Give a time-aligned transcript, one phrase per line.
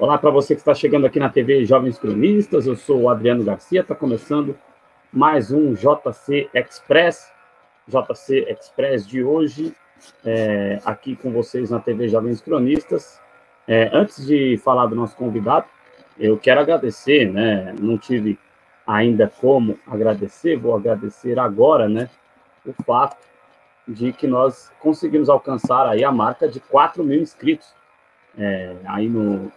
[0.00, 3.42] Olá para você que está chegando aqui na TV Jovens Cronistas, eu sou o Adriano
[3.42, 4.56] Garcia, está começando
[5.12, 7.32] mais um JC Express,
[7.88, 9.74] JC Express de hoje,
[10.24, 13.20] é, aqui com vocês na TV Jovens Cronistas.
[13.66, 15.66] É, antes de falar do nosso convidado,
[16.16, 17.74] eu quero agradecer, né?
[17.80, 18.38] Não tive
[18.86, 22.08] ainda como agradecer, vou agradecer agora, né?
[22.64, 23.16] O fato
[23.88, 27.74] de que nós conseguimos alcançar aí a marca de 4 mil inscritos.
[28.38, 29.50] É, aí no,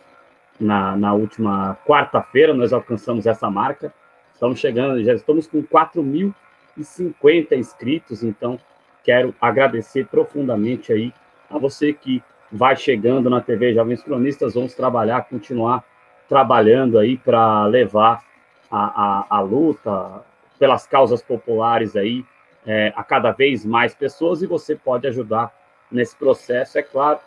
[0.62, 3.92] na, na última quarta-feira nós alcançamos essa marca.
[4.34, 8.60] Estamos chegando, já estamos com 4.050 inscritos, então
[9.04, 11.12] quero agradecer profundamente aí
[11.50, 14.54] a você que vai chegando na TV Jovens Cronistas.
[14.54, 15.84] Vamos trabalhar, continuar
[16.30, 18.24] trabalhando aí para levar
[18.70, 20.24] a, a, a, luta
[20.58, 22.24] pelas causas populares aí
[22.66, 25.52] é, a cada vez mais pessoas e você pode ajudar
[25.92, 27.20] nesse processo, é claro,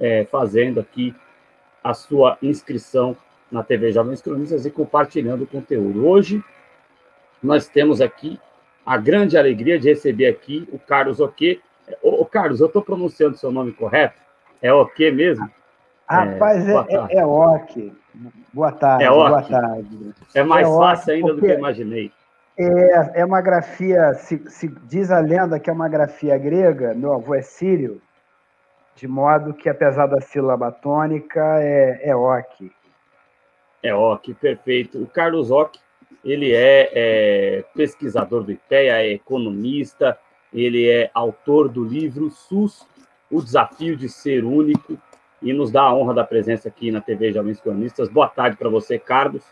[0.00, 1.14] é, fazendo aqui
[1.86, 3.16] a sua inscrição
[3.50, 6.04] na TV Jovens Cronistas e compartilhando o conteúdo.
[6.04, 6.42] Hoje
[7.40, 8.40] nós temos aqui
[8.84, 11.60] a grande alegria de receber aqui o Carlos Oque.
[12.02, 14.20] Ô, Carlos, eu estou pronunciando seu nome correto?
[14.60, 15.48] É Oque mesmo?
[16.08, 17.92] Rapaz, é, é, é Ok.
[18.52, 19.04] Boa tarde.
[19.04, 20.14] É boa tarde.
[20.34, 22.10] É mais é fácil ainda do que imaginei.
[22.58, 27.12] É, é uma grafia, se, se, diz a lenda que é uma grafia grega, meu
[27.12, 28.00] avô é sírio,
[28.96, 32.70] de modo que, apesar da sílaba tônica, é, é Ok.
[33.82, 35.00] É Ok, perfeito.
[35.00, 35.78] O Carlos Ok,
[36.24, 40.18] ele é, é pesquisador do IPEA, é economista,
[40.52, 42.86] ele é autor do livro SUS,
[43.30, 44.98] O Desafio de Ser Único,
[45.42, 48.08] e nos dá a honra da presença aqui na TV Jovens Cronistas.
[48.08, 49.44] Boa tarde para você, Carlos.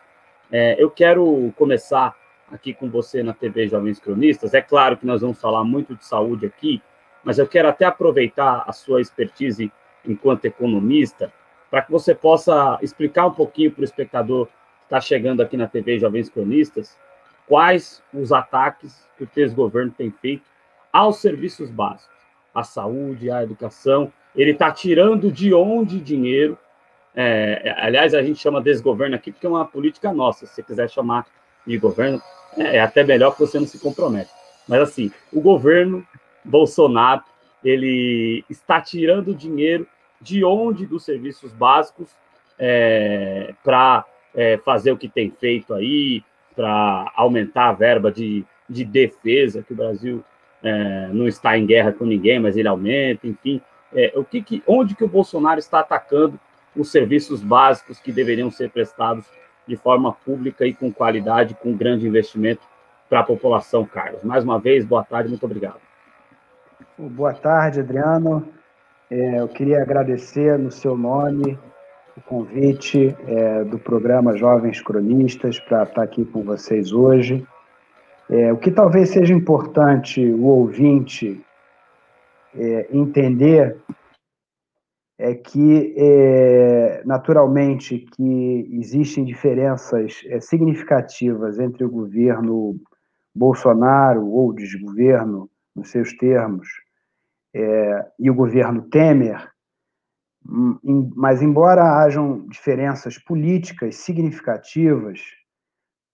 [0.51, 2.17] É, eu quero começar
[2.51, 4.55] aqui com você na TV Jovens Cronistas.
[4.55, 6.83] É claro que nós vamos falar muito de saúde aqui,
[7.25, 9.73] mas eu quero até aproveitar a sua expertise
[10.07, 11.33] enquanto economista
[11.71, 15.67] para que você possa explicar um pouquinho para o espectador que está chegando aqui na
[15.67, 16.97] TV Jovens Cronistas
[17.47, 20.45] quais os ataques que o desgoverno tem feito
[20.93, 22.15] aos serviços básicos,
[22.55, 26.59] à saúde, à educação ele está tirando de onde dinheiro.
[27.15, 30.47] É, aliás, a gente chama desgoverno aqui porque é uma política nossa.
[30.47, 31.27] Se você quiser chamar
[31.67, 32.21] de governo,
[32.57, 34.31] é, é até melhor que você não se compromete.
[34.67, 36.05] Mas assim, o governo
[36.45, 37.23] Bolsonaro
[37.65, 39.87] ele está tirando dinheiro
[40.21, 42.11] de onde dos serviços básicos
[42.59, 46.23] é, para é, fazer o que tem feito aí,
[46.55, 50.25] para aumentar a verba de, de defesa, que o Brasil
[50.63, 53.61] é, não está em guerra com ninguém, mas ele aumenta, enfim
[53.95, 56.39] é, o que, que, onde que o Bolsonaro está atacando
[56.77, 59.25] os serviços básicos que deveriam ser prestados
[59.67, 62.63] de forma pública e com qualidade, com grande investimento
[63.09, 64.25] para a população, Carlos.
[64.25, 65.81] Mais uma vez, boa tarde, muito obrigado.
[66.97, 68.49] Boa tarde, Adriano.
[69.11, 71.59] É, eu queria agradecer no seu nome
[72.17, 77.45] o convite é, do programa Jovens Cronistas para estar aqui com vocês hoje.
[78.31, 81.45] É, o que talvez seja importante o ouvinte
[82.55, 83.77] é, entender
[85.19, 92.77] é que, é, naturalmente, que existem diferenças é, significativas entre o governo
[93.35, 96.84] Bolsonaro ou desgoverno, nos seus termos,
[97.55, 99.51] é, e o governo Temer,
[100.47, 105.21] hum, mas embora hajam diferenças políticas significativas,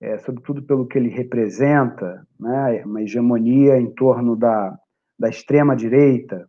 [0.00, 4.78] é, sobretudo pelo que ele representa, né, uma hegemonia em torno da
[5.20, 6.48] da extrema-direita,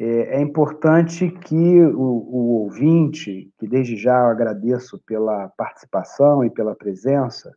[0.00, 6.50] é, é, importante que o, o, ouvinte, que desde já eu agradeço pela participação e
[6.50, 7.54] pela presença,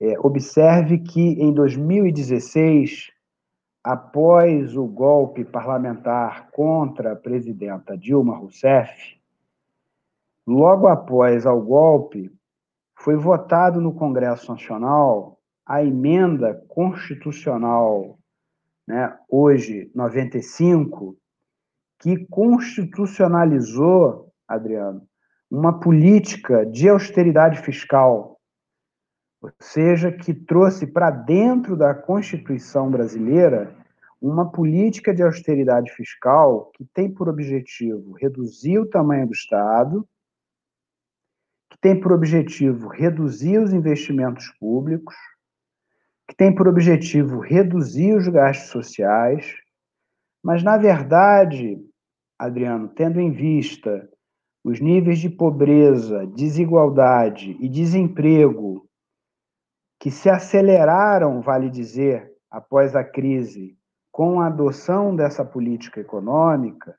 [0.00, 3.10] é, observe que em 2016,
[3.86, 9.16] após o golpe parlamentar contra a presidenta Dilma Rousseff,
[10.44, 12.32] logo após ao golpe,
[12.96, 18.18] foi votado no Congresso Nacional a emenda constitucional
[18.88, 21.16] né, hoje 95,
[22.00, 25.06] que constitucionalizou, Adriano,
[25.48, 28.35] uma política de austeridade fiscal,
[29.40, 33.76] ou seja, que trouxe para dentro da Constituição brasileira
[34.20, 40.08] uma política de austeridade fiscal que tem por objetivo reduzir o tamanho do Estado,
[41.70, 45.14] que tem por objetivo reduzir os investimentos públicos,
[46.26, 49.54] que tem por objetivo reduzir os gastos sociais,
[50.42, 51.78] mas, na verdade,
[52.38, 54.08] Adriano, tendo em vista
[54.64, 58.85] os níveis de pobreza, desigualdade e desemprego
[59.98, 63.76] que se aceleraram, vale dizer, após a crise,
[64.12, 66.96] com a adoção dessa política econômica,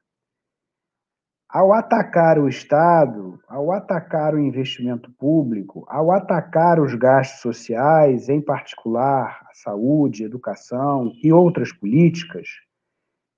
[1.49, 8.41] ao atacar o Estado, ao atacar o investimento público, ao atacar os gastos sociais, em
[8.41, 12.47] particular a saúde, educação e outras políticas,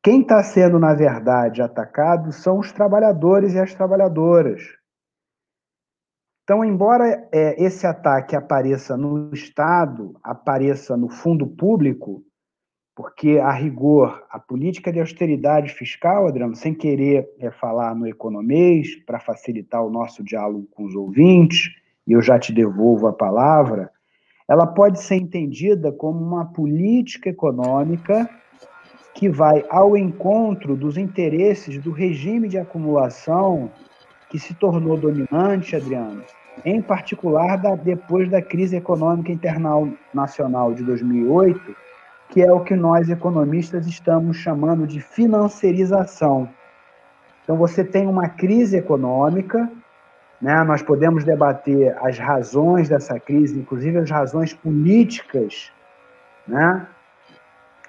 [0.01, 4.78] quem está sendo, na verdade, atacado são os trabalhadores e as trabalhadoras.
[6.49, 12.23] Então, embora é, esse ataque apareça no Estado, apareça no fundo público,
[12.95, 18.95] porque, a rigor, a política de austeridade fiscal, Adriano, sem querer é, falar no economês,
[19.05, 21.69] para facilitar o nosso diálogo com os ouvintes,
[22.07, 23.91] e eu já te devolvo a palavra,
[24.49, 28.27] ela pode ser entendida como uma política econômica
[29.13, 33.69] que vai ao encontro dos interesses do regime de acumulação
[34.31, 36.23] que se tornou dominante, Adriano,
[36.65, 41.75] em particular da, depois da crise econômica internacional de 2008,
[42.29, 46.49] que é o que nós economistas estamos chamando de financiarização.
[47.43, 49.69] Então você tem uma crise econômica,
[50.41, 50.63] né?
[50.63, 55.71] Nós podemos debater as razões dessa crise, inclusive as razões políticas,
[56.47, 56.87] né?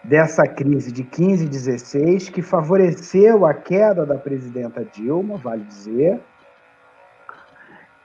[0.03, 6.19] Dessa crise de 15 e 16, que favoreceu a queda da presidenta Dilma, vale dizer.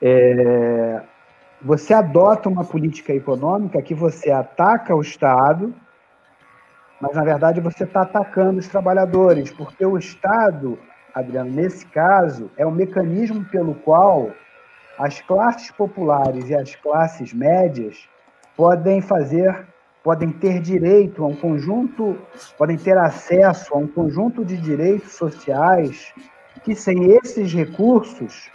[0.01, 1.01] É,
[1.61, 5.73] você adota uma política econômica que você ataca o Estado,
[6.99, 10.77] mas na verdade você está atacando os trabalhadores, porque o Estado,
[11.13, 14.31] Adriano, nesse caso, é o mecanismo pelo qual
[14.97, 18.07] as classes populares e as classes médias
[18.55, 19.65] podem fazer,
[20.03, 22.17] podem ter direito a um conjunto,
[22.57, 26.13] podem ter acesso a um conjunto de direitos sociais
[26.63, 28.49] que, sem esses recursos,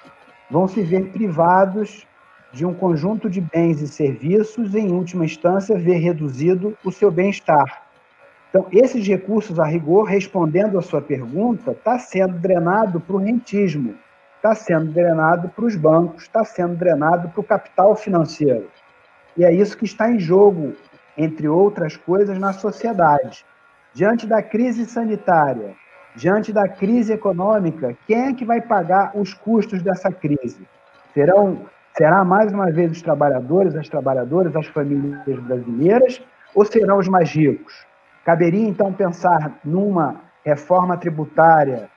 [0.51, 2.07] vão se ver privados
[2.53, 7.11] de um conjunto de bens e serviços, e, em última instância, ver reduzido o seu
[7.11, 7.85] bem-estar.
[8.49, 13.95] Então, esses recursos, a rigor, respondendo à sua pergunta, está sendo drenado para o rentismo,
[14.37, 18.69] está sendo drenado para os bancos, está sendo drenado para o capital financeiro.
[19.37, 20.75] E é isso que está em jogo,
[21.17, 23.45] entre outras coisas, na sociedade.
[23.95, 25.75] Diante da crise sanitária,
[26.17, 30.67] diante da crise econômica, quem é que vai pagar os custos dessa crise?
[31.15, 31.63] Serão,
[31.97, 36.23] será mais uma vez os trabalhadores, as trabalhadoras, as famílias brasileiras,
[36.55, 37.87] ou serão os mais ricos?
[38.25, 41.89] Caberia, então, pensar numa reforma tributária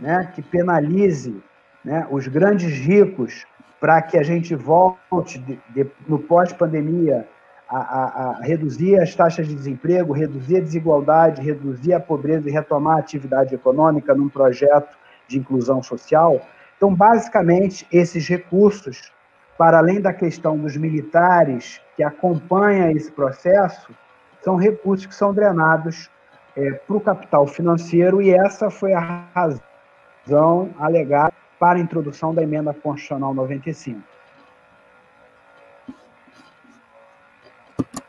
[0.00, 1.42] né, que penalize
[1.84, 3.46] né, os grandes ricos
[3.80, 7.26] para que a gente volte, de, de, no pós-pandemia,
[7.68, 12.96] a, a, reduzir as taxas de desemprego, reduzir a desigualdade, reduzir a pobreza e retomar
[12.96, 16.40] a atividade econômica num projeto de inclusão social.
[16.76, 19.12] Então, basicamente, esses recursos,
[19.58, 23.92] para além da questão dos militares que acompanha esse processo,
[24.40, 26.08] são recursos que são drenados
[26.56, 32.42] é, para o capital financeiro e essa foi a razão alegada para a introdução da
[32.42, 34.00] emenda constitucional 95.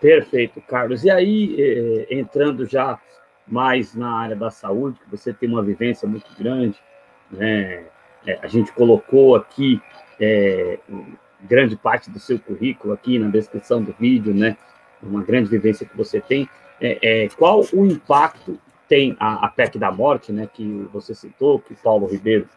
[0.02, 1.04] Perfeito, Carlos.
[1.04, 3.00] E aí, é, entrando já
[3.48, 6.80] mais na área da saúde, que você tem uma vivência muito grande,
[7.32, 7.86] né?
[8.26, 9.82] É, a gente colocou aqui
[10.20, 10.80] é,
[11.42, 14.58] grande parte do seu currículo aqui na descrição do vídeo, né?
[15.02, 16.50] uma grande vivência que você tem,
[16.82, 21.60] é, é, qual o impacto tem a, a, PEC da morte, né, que você citou,
[21.60, 22.50] que Paulo Ribeiro,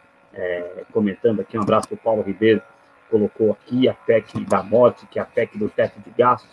[0.91, 2.61] comentando aqui, um abraço para o Paulo Ribeiro,
[3.09, 6.49] colocou aqui a PEC da morte, que é a PEC do teto de gastos.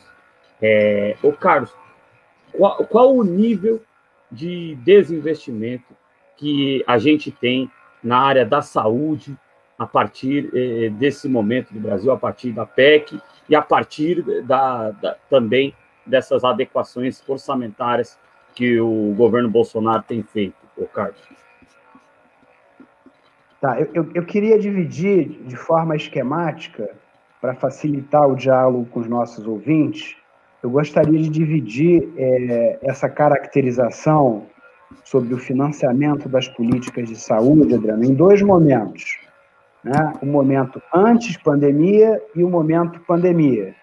[0.63, 1.75] É, ô Carlos,
[2.53, 3.83] qual, qual o nível
[4.31, 5.97] de desinvestimento
[6.37, 7.71] que a gente tem
[8.03, 9.37] na área da saúde
[9.79, 14.91] a partir eh, desse momento do Brasil, a partir da PEC e a partir da,
[14.91, 15.75] da, também
[16.05, 18.19] dessas adequações orçamentárias
[18.55, 21.21] que o governo Bolsonaro tem feito, o Carlos?
[23.61, 26.91] Tá, eu, eu queria dividir de forma esquemática,
[27.41, 30.17] para facilitar o diálogo com os nossos ouvintes,
[30.63, 34.47] eu gostaria de dividir é, essa caracterização
[35.05, 39.19] sobre o financiamento das políticas de saúde, Adriano, em dois momentos.
[39.83, 40.13] Né?
[40.21, 43.75] O momento antes pandemia e o momento pandemia.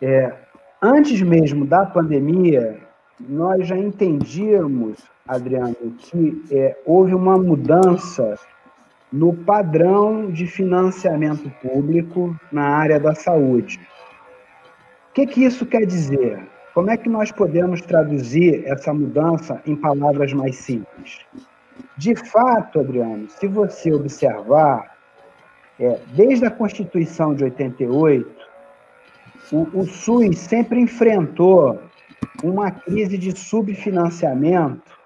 [0.00, 0.32] É,
[0.80, 2.78] antes mesmo da pandemia,
[3.20, 8.38] nós já entendíamos, Adriano, que é, houve uma mudança
[9.12, 13.80] no padrão de financiamento público na área da saúde.
[15.16, 16.46] Que, que isso quer dizer?
[16.74, 21.20] Como é que nós podemos traduzir essa mudança em palavras mais simples?
[21.96, 24.94] De fato, Adriano, se você observar,
[25.80, 28.30] é, desde a Constituição de 88,
[29.52, 31.80] o, o SUS sempre enfrentou
[32.44, 34.98] uma crise de subfinanciamento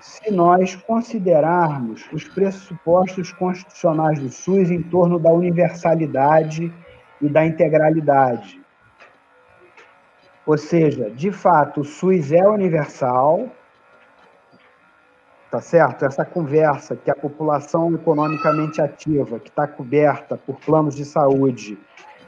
[0.00, 6.72] se nós considerarmos os pressupostos constitucionais do SUS em torno da universalidade
[7.20, 8.63] e da integralidade.
[10.46, 13.48] Ou seja, de fato, o SUS é universal,
[15.50, 16.04] tá certo?
[16.04, 21.78] Essa conversa que a população economicamente ativa, que está coberta por planos de saúde,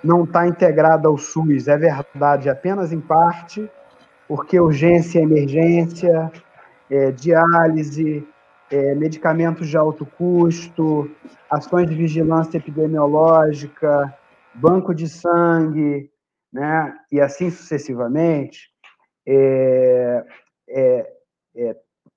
[0.02, 3.70] não está integrada ao SUS, é verdade apenas em parte,
[4.26, 6.32] porque urgência emergência,
[6.90, 8.26] é, diálise,
[8.70, 11.11] é, medicamentos de alto custo,
[11.50, 14.14] ações de vigilância epidemiológica,
[14.54, 16.11] banco de sangue,
[16.56, 18.70] né, e assim sucessivamente,
[19.28, 20.25] é,
[20.70, 21.12] é,
[21.54, 21.76] é,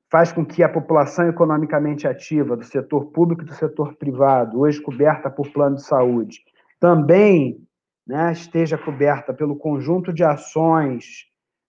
[0.09, 4.81] faz com que a população economicamente ativa do setor público e do setor privado, hoje
[4.81, 6.39] coberta por plano de saúde,
[6.79, 7.67] também
[8.07, 11.25] né, esteja coberta pelo conjunto de ações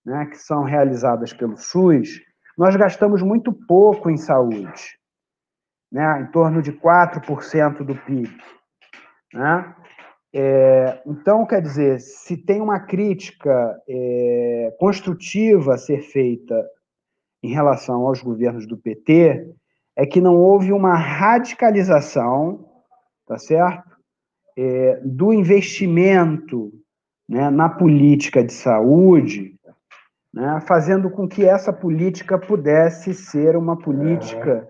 [0.06, 2.20] né, que são realizadas pelo SUS,
[2.56, 4.96] nós gastamos muito pouco em saúde,
[5.90, 8.30] né, em torno de 4% do PIB.
[9.34, 9.74] Né?
[10.32, 16.54] É, então, quer dizer, se tem uma crítica é, construtiva a ser feita
[17.42, 19.48] em relação aos governos do PT,
[19.96, 22.64] é que não houve uma radicalização,
[23.26, 23.90] tá certo?
[24.56, 26.72] É, do investimento
[27.28, 29.56] né, na política de saúde,
[30.32, 34.68] né, fazendo com que essa política pudesse ser uma política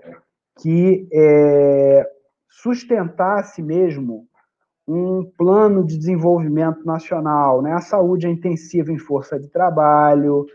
[0.60, 2.06] que é,
[2.48, 4.26] sustentasse mesmo
[4.92, 7.72] um plano de desenvolvimento nacional, né?
[7.72, 10.46] A saúde é intensiva em força de trabalho,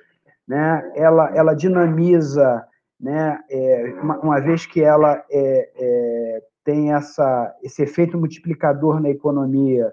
[0.45, 0.91] né?
[0.95, 2.65] Ela, ela dinamiza,
[2.99, 3.39] né?
[3.49, 9.91] É, uma, uma, vez que ela é, é, tem essa, esse efeito multiplicador na economia,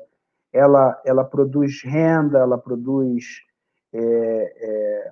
[0.52, 3.42] ela, ela produz renda, ela produz
[3.94, 5.10] é, é,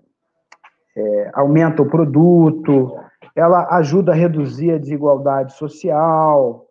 [0.96, 2.96] é, aumenta o produto,
[3.36, 6.66] ela ajuda a reduzir a desigualdade social,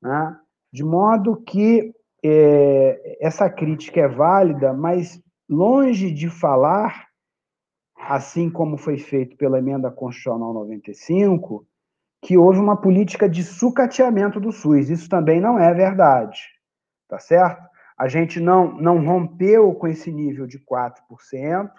[0.00, 0.36] né?
[0.72, 1.93] de modo que
[2.26, 7.06] é, essa crítica é válida, mas longe de falar,
[7.96, 11.66] assim como foi feito pela emenda constitucional 95,
[12.22, 14.88] que houve uma política de sucateamento do SUS.
[14.88, 16.40] Isso também não é verdade,
[17.08, 17.62] tá certo?
[17.98, 21.70] A gente não, não rompeu com esse nível de 4%,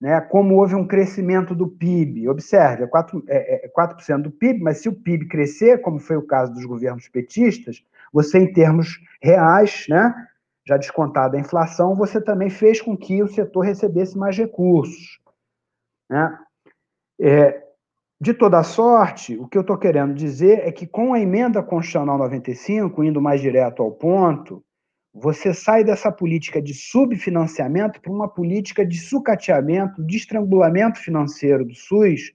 [0.00, 2.28] né, como houve um crescimento do PIB.
[2.28, 6.16] Observe, é 4%, é, é 4 do PIB, mas se o PIB crescer, como foi
[6.16, 10.14] o caso dos governos petistas, você, em termos reais, né,
[10.64, 15.18] já descontada a inflação, você também fez com que o setor recebesse mais recursos.
[16.08, 16.38] Né?
[17.20, 17.64] É,
[18.20, 22.16] de toda sorte, o que eu estou querendo dizer é que com a emenda constitucional
[22.16, 24.64] 95, indo mais direto ao ponto,
[25.12, 31.74] você sai dessa política de subfinanciamento para uma política de sucateamento, de estrangulamento financeiro do
[31.74, 32.32] SUS,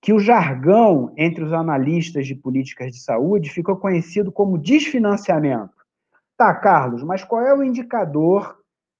[0.00, 5.74] que o jargão entre os analistas de políticas de saúde ficou conhecido como desfinanciamento.
[6.36, 8.58] Tá, Carlos, mas qual é o indicador?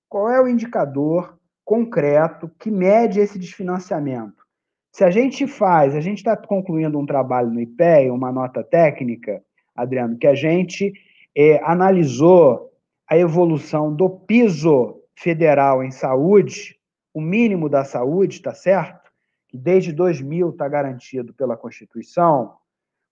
[0.08, 4.44] Qual é o indicador concreto que mede esse desfinanciamento?
[4.92, 9.42] Se a gente faz, a gente está concluindo um trabalho no IPE, uma nota técnica,
[9.74, 10.92] Adriano, que a gente
[11.34, 12.70] é, analisou
[13.08, 16.76] a evolução do piso federal em saúde,
[17.14, 19.09] o mínimo da saúde, tá certo?
[19.50, 22.54] Que desde 2000 está garantido pela Constituição,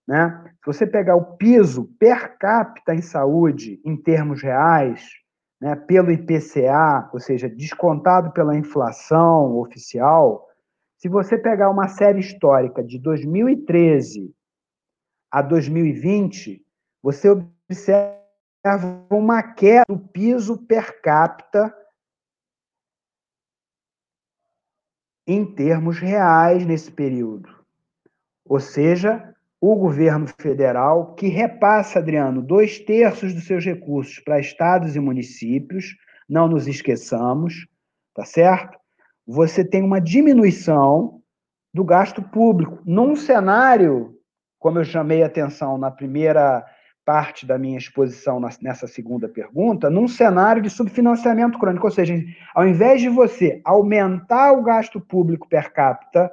[0.07, 0.55] né?
[0.61, 5.05] se você pegar o piso per capita em saúde, em termos reais,
[5.61, 10.47] né, pelo IPCA, ou seja, descontado pela inflação oficial,
[10.97, 14.33] se você pegar uma série histórica de 2013
[15.31, 16.65] a 2020,
[17.03, 18.17] você observa
[19.11, 21.75] uma queda do piso per capita
[25.29, 27.51] em termos reais nesse período.
[28.47, 34.97] Ou seja, o governo federal, que repassa, Adriano, dois terços dos seus recursos para estados
[34.97, 35.95] e municípios,
[36.27, 37.67] não nos esqueçamos,
[38.15, 38.79] tá certo?
[39.27, 41.21] Você tem uma diminuição
[41.75, 44.19] do gasto público num cenário,
[44.59, 46.65] como eu chamei a atenção na primeira
[47.09, 52.15] parte da minha exposição nessa segunda pergunta, num cenário de subfinanciamento crônico, ou seja,
[52.55, 56.31] ao invés de você aumentar o gasto público per capita,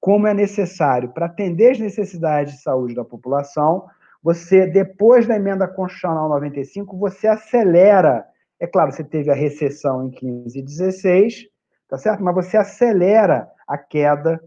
[0.00, 3.84] como é necessário para atender as necessidades de saúde da população,
[4.22, 8.24] você, depois da emenda constitucional 95, você acelera,
[8.58, 11.44] é claro, você teve a recessão em 15 e 16,
[11.90, 12.24] tá certo?
[12.24, 14.42] Mas você acelera a queda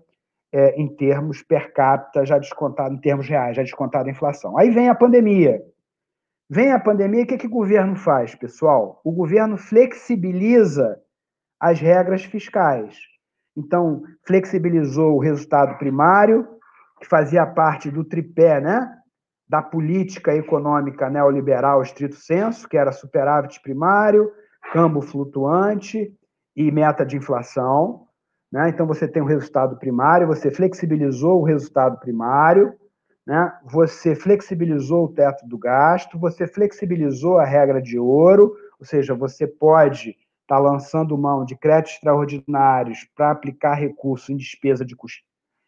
[0.52, 4.58] é, em termos per capita, já descontado, em termos reais, já descontado a inflação.
[4.58, 5.62] Aí vem a pandemia.
[6.50, 9.00] Vem a pandemia, o que, que o governo faz, pessoal?
[9.04, 11.00] O governo flexibiliza
[11.60, 12.98] as regras fiscais.
[13.56, 16.48] Então, flexibilizou o resultado primário,
[17.00, 18.92] que fazia parte do tripé, né?
[19.48, 24.32] Da política econômica neoliberal estrito senso, que era superávit primário,
[24.72, 26.12] câmbio flutuante
[26.56, 28.08] e meta de inflação.
[28.52, 28.70] Né?
[28.70, 32.74] Então, você tem o resultado primário, você flexibilizou o resultado primário,
[33.26, 33.52] né?
[33.64, 39.46] você flexibilizou o teto do gasto, você flexibilizou a regra de ouro, ou seja, você
[39.46, 44.96] pode estar tá lançando mão de créditos extraordinários para aplicar recurso em despesa de,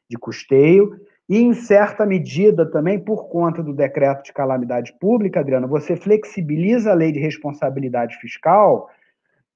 [0.09, 5.65] de custeio, e, em certa medida, também por conta do decreto de calamidade pública, Adriano,
[5.65, 8.89] você flexibiliza a lei de responsabilidade fiscal,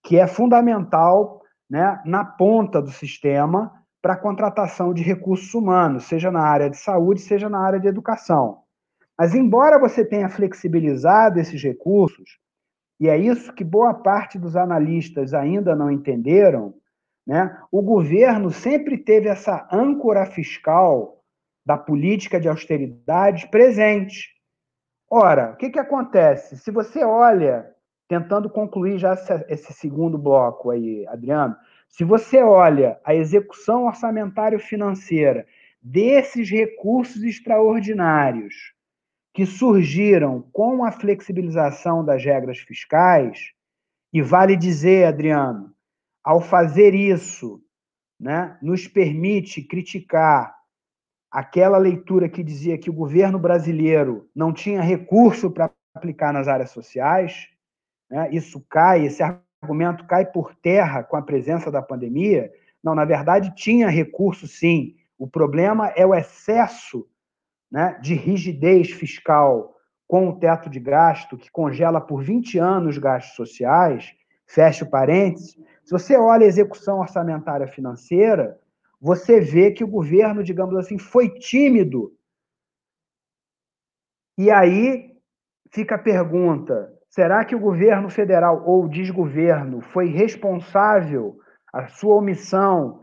[0.01, 6.29] que é fundamental né, na ponta do sistema para a contratação de recursos humanos, seja
[6.29, 8.59] na área de saúde, seja na área de educação.
[9.17, 12.37] Mas, embora você tenha flexibilizado esses recursos,
[12.99, 16.75] e é isso que boa parte dos analistas ainda não entenderam,
[17.25, 21.23] né, o governo sempre teve essa âncora fiscal
[21.65, 24.35] da política de austeridade presente.
[25.09, 26.57] Ora, o que, que acontece?
[26.57, 27.74] Se você olha
[28.07, 29.13] tentando concluir já
[29.47, 31.55] esse segundo bloco aí, Adriano,
[31.87, 35.45] se você olha a execução orçamentária financeira
[35.81, 38.73] desses recursos extraordinários
[39.33, 43.51] que surgiram com a flexibilização das regras fiscais,
[44.13, 45.73] e vale dizer, Adriano,
[46.23, 47.61] ao fazer isso,
[48.19, 50.55] né, nos permite criticar
[51.29, 56.71] aquela leitura que dizia que o governo brasileiro não tinha recurso para aplicar nas áreas
[56.71, 57.49] sociais,
[58.15, 58.29] né?
[58.31, 62.49] isso cai, esse argumento cai por terra com a presença da pandemia.
[62.81, 64.95] Não, na verdade, tinha recurso sim.
[65.17, 67.05] O problema é o excesso
[67.69, 69.75] né, de rigidez fiscal
[70.07, 74.15] com o teto de gasto, que congela por 20 anos gastos sociais,
[74.47, 75.57] fecha o parênteses.
[75.83, 78.57] Se você olha a execução orçamentária financeira,
[79.01, 82.15] você vê que o governo, digamos assim, foi tímido.
[84.37, 85.17] E aí
[85.69, 91.39] fica a pergunta: Será que o governo federal ou desgoverno foi responsável,
[91.71, 92.99] a sua omissão,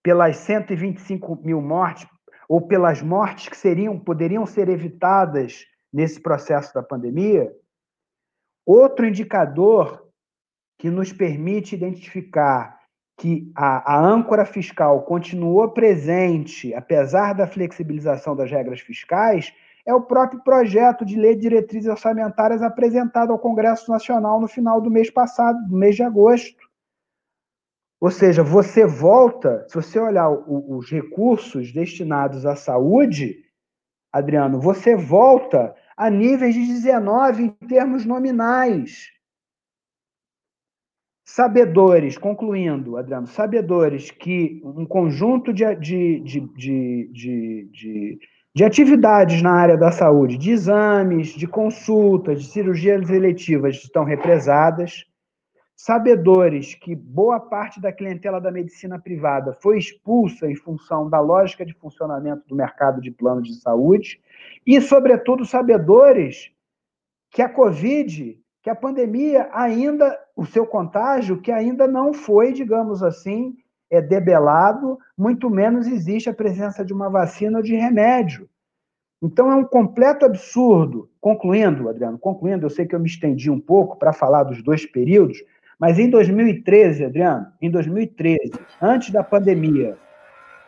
[0.00, 2.06] pelas 125 mil mortes,
[2.48, 7.52] ou pelas mortes que seriam, poderiam ser evitadas nesse processo da pandemia?
[8.64, 10.06] Outro indicador
[10.78, 12.78] que nos permite identificar
[13.18, 19.52] que a, a âncora fiscal continuou presente, apesar da flexibilização das regras fiscais,
[19.86, 24.80] é o próprio projeto de lei de diretrizes orçamentárias apresentado ao Congresso Nacional no final
[24.80, 26.68] do mês passado, do mês de agosto.
[28.00, 33.44] Ou seja, você volta, se você olhar os recursos destinados à saúde,
[34.12, 39.10] Adriano, você volta a níveis de 19 em termos nominais.
[41.26, 48.18] Sabedores, concluindo, Adriano, sabedores que um conjunto de, de, de, de de
[48.64, 55.04] atividades na área da saúde, de exames, de consultas, de cirurgias eletivas estão represadas,
[55.76, 61.64] sabedores que boa parte da clientela da medicina privada foi expulsa em função da lógica
[61.64, 64.20] de funcionamento do mercado de planos de saúde,
[64.66, 66.50] e, sobretudo, sabedores
[67.30, 73.02] que a Covid, que a pandemia ainda, o seu contágio, que ainda não foi, digamos
[73.02, 73.56] assim,
[73.90, 78.48] é debelado, muito menos existe a presença de uma vacina ou de remédio.
[79.22, 81.10] Então é um completo absurdo.
[81.20, 84.86] Concluindo, Adriano, concluindo, eu sei que eu me estendi um pouco para falar dos dois
[84.86, 85.38] períodos,
[85.78, 89.96] mas em 2013, Adriano, em 2013, antes da pandemia,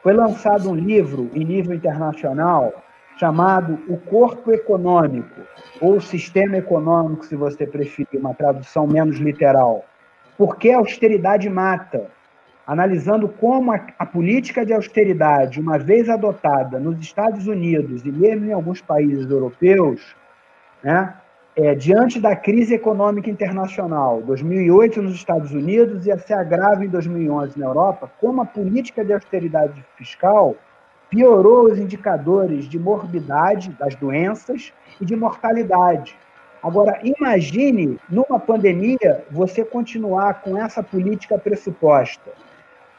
[0.03, 2.73] foi lançado um livro em nível internacional
[3.19, 5.43] chamado O Corpo Econômico,
[5.79, 9.85] ou Sistema Econômico, se você preferir uma tradução menos literal.
[10.39, 12.11] Por que a austeridade mata?
[12.71, 18.47] Analisando como a, a, política de austeridade, uma vez adotada nos Estados Unidos e mesmo
[18.47, 20.15] em alguns países europeus,
[20.81, 21.13] né,
[21.57, 27.59] é, diante da crise econômica internacional, 2008 nos Estados Unidos e se agrava em 2011
[27.59, 30.55] na Europa, como a política de austeridade fiscal
[31.11, 36.17] piorou os indicadores de morbidade das doenças e de mortalidade.
[36.63, 42.31] Agora, imagine, numa pandemia, você continuar com essa política pressuposta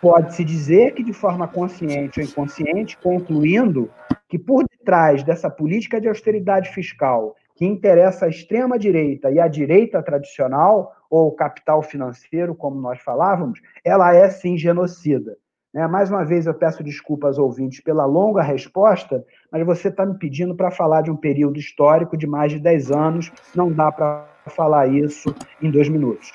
[0.02, 3.90] Pode-se dizer que, de forma consciente ou inconsciente, concluindo
[4.28, 10.02] que por detrás dessa política de austeridade fiscal que interessa à extrema-direita e à direita
[10.02, 15.38] tradicional, ou capital financeiro, como nós falávamos, ela é sim genocida.
[15.74, 15.88] Né?
[15.88, 20.18] Mais uma vez, eu peço desculpas aos ouvintes pela longa resposta, mas você está me
[20.18, 24.28] pedindo para falar de um período histórico de mais de 10 anos, não dá para
[24.48, 26.32] falar isso em dois minutos.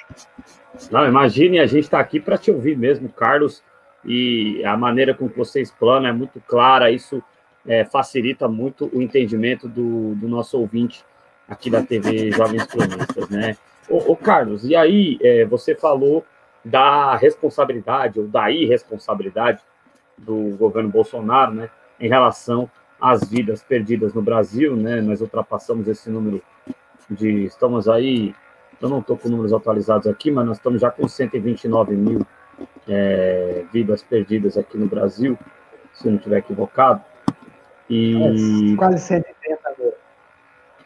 [0.90, 3.62] Não, imagine, a gente está aqui para te ouvir mesmo, Carlos,
[4.04, 7.22] e a maneira com que você explana é muito clara, isso
[7.66, 11.04] é, facilita muito o entendimento do, do, nosso ouvinte
[11.48, 13.56] aqui da TV Jovens Cronistas, né?
[13.88, 16.24] Ô, ô Carlos, e aí é, você falou
[16.66, 19.62] da responsabilidade ou da irresponsabilidade
[20.18, 22.68] do governo Bolsonaro, né, em relação
[23.00, 25.00] às vidas perdidas no Brasil, né?
[25.00, 26.42] Nós ultrapassamos esse número
[27.08, 28.34] de, estamos aí,
[28.80, 32.26] eu não estou com números atualizados aqui, mas nós estamos já com 129 mil
[32.88, 35.38] é, vidas perdidas aqui no Brasil,
[35.92, 37.00] se não estiver equivocado.
[37.88, 39.92] E quase 130 mil.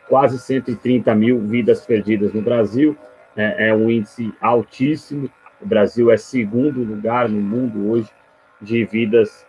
[0.09, 2.97] Quase 130 mil vidas perdidas no Brasil.
[3.37, 5.31] É, é um índice altíssimo.
[5.61, 8.11] O Brasil é segundo lugar no mundo hoje
[8.61, 9.47] de vidas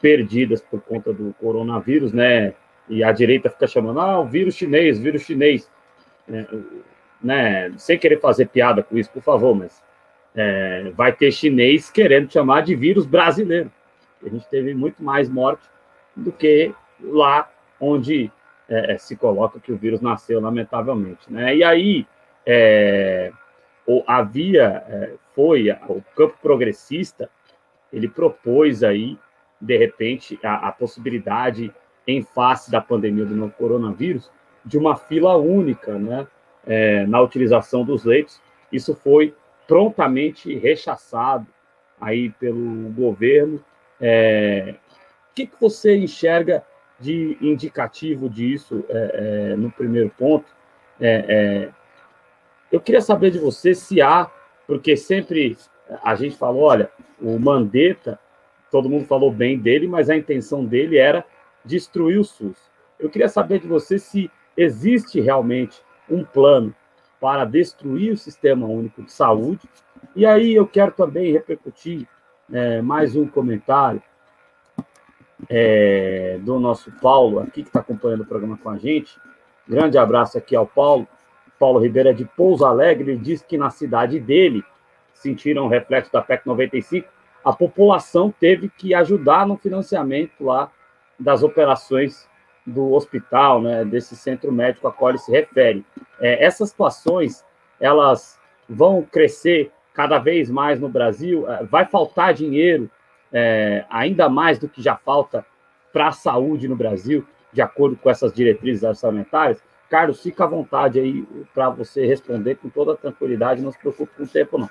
[0.00, 2.54] perdidas por conta do coronavírus, né?
[2.88, 5.70] E a direita fica chamando, ah, o vírus chinês, vírus chinês.
[6.28, 6.46] É,
[7.22, 7.72] né?
[7.78, 9.82] Sem querer fazer piada com isso, por favor, mas
[10.34, 13.70] é, vai ter chinês querendo chamar de vírus brasileiro.
[14.22, 15.62] A gente teve muito mais morte
[16.14, 17.50] do que lá
[17.80, 18.30] onde
[18.68, 21.32] é, é, se coloca que o vírus nasceu, lamentavelmente.
[21.32, 21.56] Né?
[21.56, 22.06] E aí,
[22.46, 23.32] é,
[23.86, 27.28] o, havia, é, foi, o campo progressista,
[27.92, 29.18] ele propôs aí,
[29.60, 31.72] de repente, a, a possibilidade,
[32.06, 34.30] em face da pandemia do novo coronavírus,
[34.64, 36.26] de uma fila única né,
[36.66, 38.40] é, na utilização dos leitos.
[38.70, 39.34] Isso foi
[39.66, 41.46] prontamente rechaçado
[42.00, 43.62] aí pelo governo.
[44.00, 44.74] É,
[45.30, 46.64] o que, que você enxerga
[47.00, 50.46] de indicativo disso é, é, no primeiro ponto?
[52.74, 54.28] Eu queria saber de você se há,
[54.66, 55.56] porque sempre
[56.02, 56.90] a gente falou, olha,
[57.22, 58.18] o Mandetta,
[58.68, 61.24] todo mundo falou bem dele, mas a intenção dele era
[61.64, 62.58] destruir o SUS.
[62.98, 66.74] Eu queria saber de você se existe realmente um plano
[67.20, 69.70] para destruir o Sistema Único de Saúde.
[70.16, 72.08] E aí eu quero também repercutir
[72.52, 74.02] é, mais um comentário
[75.48, 79.16] é, do nosso Paulo, aqui que está acompanhando o programa com a gente.
[79.64, 81.06] Grande abraço aqui ao Paulo.
[81.64, 84.62] Paulo Ribeiro é de Pouso Alegre, ele diz que na cidade dele
[85.14, 87.08] sentiram o reflexo da PEC 95,
[87.42, 90.70] a população teve que ajudar no financiamento lá
[91.18, 92.28] das operações
[92.66, 95.82] do hospital, né, desse centro médico a qual ele se refere.
[96.20, 97.42] É, essas situações,
[97.80, 102.90] elas vão crescer cada vez mais no Brasil, é, vai faltar dinheiro
[103.32, 105.46] é, ainda mais do que já falta
[105.94, 109.64] para a saúde no Brasil, de acordo com essas diretrizes orçamentárias.
[109.90, 114.24] Carlos, fica à vontade aí para você responder com toda tranquilidade, não se preocupe com
[114.24, 114.68] o tempo, não.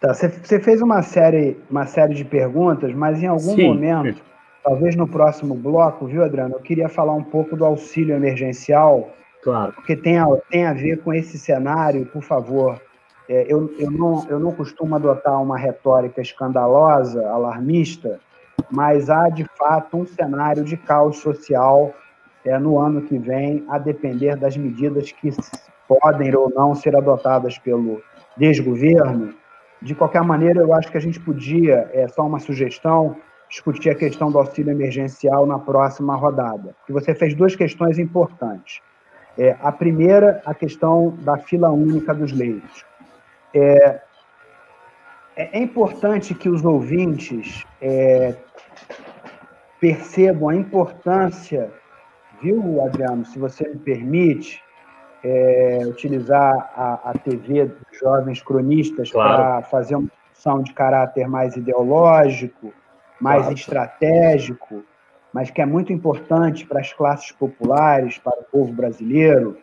[0.00, 3.64] Tá, você fez uma série, uma série de perguntas, mas em algum Sim.
[3.64, 4.22] momento
[4.68, 6.56] Talvez no próximo bloco, viu, Adriano?
[6.56, 9.14] Eu queria falar um pouco do auxílio emergencial.
[9.42, 9.72] Claro.
[9.72, 12.78] Porque tem a, tem a ver com esse cenário, por favor.
[13.28, 18.20] É, eu, eu, não, eu não costumo adotar uma retórica escandalosa, alarmista,
[18.70, 21.94] mas há de fato um cenário de caos social
[22.48, 25.30] é, no ano que vem, a depender das medidas que
[25.86, 28.02] podem ou não ser adotadas pelo
[28.36, 29.34] desgoverno.
[29.82, 33.16] De qualquer maneira, eu acho que a gente podia, é só uma sugestão,
[33.48, 36.74] discutir a questão do auxílio emergencial na próxima rodada.
[36.88, 38.80] Você fez duas questões importantes.
[39.36, 42.84] É, a primeira, a questão da fila única dos leitos.
[43.54, 44.00] É,
[45.36, 48.34] é importante que os ouvintes é,
[49.80, 51.70] percebam a importância,
[52.40, 54.62] viu, Adriano, se você me permite,
[55.22, 59.36] é, utilizar a, a TV dos jovens cronistas claro.
[59.36, 62.72] para fazer uma discussão de caráter mais ideológico,
[63.20, 63.54] mais claro.
[63.54, 64.84] estratégico,
[65.32, 69.58] mas que é muito importante para as classes populares, para o povo brasileiro,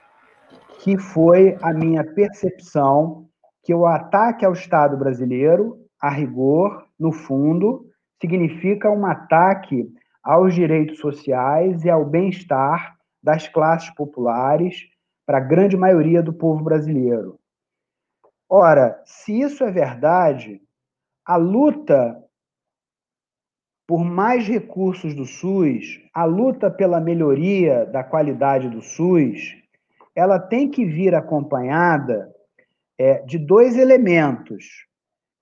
[0.79, 3.25] que foi a minha percepção
[3.63, 7.85] que o ataque ao Estado brasileiro, a rigor, no fundo,
[8.21, 9.89] significa um ataque
[10.25, 14.89] aos direitos sociais e ao bem-estar das classes populares
[15.25, 17.39] para a grande maioria do povo brasileiro.
[18.49, 20.59] Ora, se isso é verdade,
[21.23, 22.21] a luta
[23.87, 29.55] por mais recursos do SUS, a luta pela melhoria da qualidade do SUS,
[30.15, 32.33] ela tem que vir acompanhada
[32.97, 34.87] é, de dois elementos,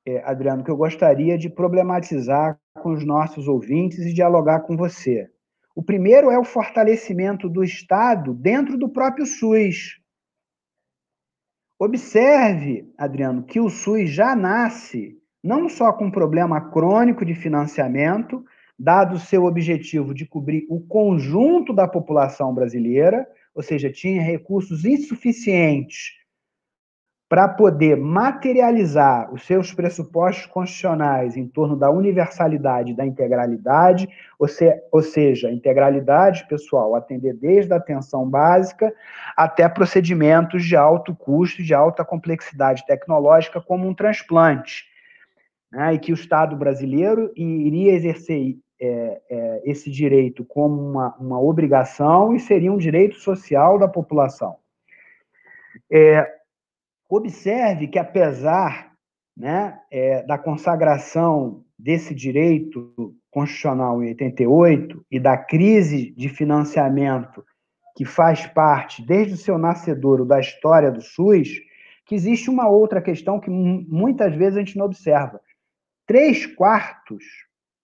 [0.06, 5.30] é, Adriano, que eu gostaria de problematizar com os nossos ouvintes e dialogar com você.
[5.76, 10.00] O primeiro é o fortalecimento do Estado dentro do próprio SUS.
[11.80, 18.46] Observe, Adriano, que o SUS já nasce não só com problema crônico de financiamento,
[18.80, 24.86] dado o seu objetivo de cobrir o conjunto da população brasileira, ou seja, tinha recursos
[24.86, 26.23] insuficientes
[27.28, 34.08] para poder materializar os seus pressupostos constitucionais em torno da universalidade e da integralidade,
[34.38, 38.94] ou, se, ou seja, integralidade, pessoal, atender desde a atenção básica
[39.36, 44.86] até procedimentos de alto custo, de alta complexidade tecnológica, como um transplante,
[45.72, 51.42] né, e que o Estado brasileiro iria exercer é, é, esse direito como uma, uma
[51.42, 54.58] obrigação e seria um direito social da população.
[55.92, 56.43] É,
[57.16, 58.92] Observe que, apesar
[59.38, 67.46] né, é, da consagração desse direito constitucional em 88 e da crise de financiamento
[67.96, 71.50] que faz parte, desde o seu nascedouro, da história do SUS,
[72.08, 75.40] que existe uma outra questão que muitas vezes a gente não observa.
[76.08, 77.24] Três quartos,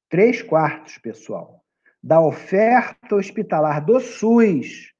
[0.09, 1.61] três quartos, pessoal,
[2.01, 4.91] da oferta hospitalar do SUS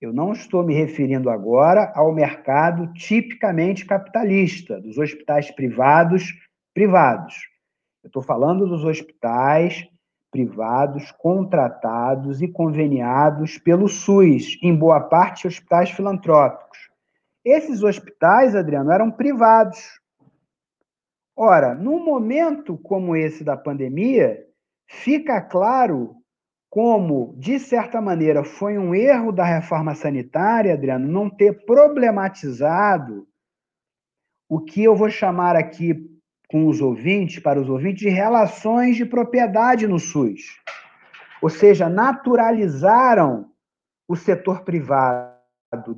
[0.00, 6.34] eu não estou me referindo agora ao mercado tipicamente capitalista, dos hospitais privados
[6.74, 7.34] privados.
[8.04, 9.88] Eu estou falando dos hospitais
[10.30, 16.90] privados contratados e conveniados pelo SUS, em boa parte hospitais filantrópicos.
[17.42, 19.98] Esses hospitais, Adriano, eram privados.
[21.34, 24.46] Ora, num momento como esse da pandemia,
[24.86, 26.15] fica claro
[26.76, 33.26] como, de certa maneira, foi um erro da reforma sanitária, Adriano, não ter problematizado
[34.46, 36.06] o que eu vou chamar aqui
[36.50, 40.60] com os ouvintes, para os ouvintes, de relações de propriedade no SUS.
[41.40, 43.50] Ou seja, naturalizaram
[44.06, 45.32] o setor privado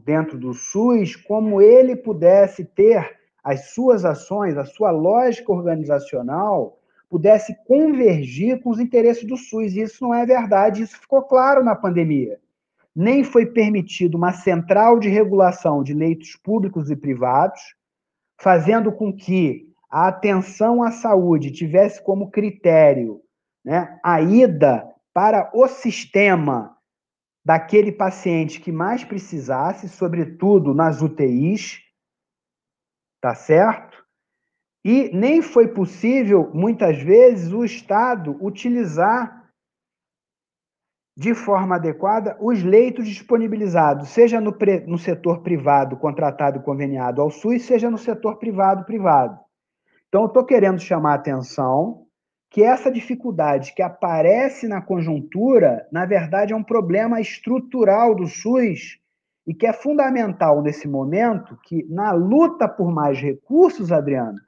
[0.04, 6.77] dentro do SUS como ele pudesse ter as suas ações, a sua lógica organizacional
[7.08, 9.74] pudesse convergir com os interesses do SUS.
[9.74, 12.38] E isso não é verdade, isso ficou claro na pandemia.
[12.94, 17.60] Nem foi permitido uma central de regulação de leitos públicos e privados,
[18.40, 23.22] fazendo com que a atenção à saúde tivesse como critério
[23.64, 26.76] né, a ida para o sistema
[27.44, 31.80] daquele paciente que mais precisasse, sobretudo nas UTIs,
[33.20, 33.87] tá certo?
[34.84, 39.38] E nem foi possível, muitas vezes, o Estado utilizar
[41.16, 47.20] de forma adequada os leitos disponibilizados, seja no, pre, no setor privado contratado e conveniado
[47.20, 49.36] ao SUS, seja no setor privado privado.
[50.06, 52.06] Então, estou querendo chamar a atenção
[52.48, 59.00] que essa dificuldade que aparece na conjuntura, na verdade, é um problema estrutural do SUS
[59.44, 64.38] e que é fundamental nesse momento que, na luta por mais recursos, Adriano,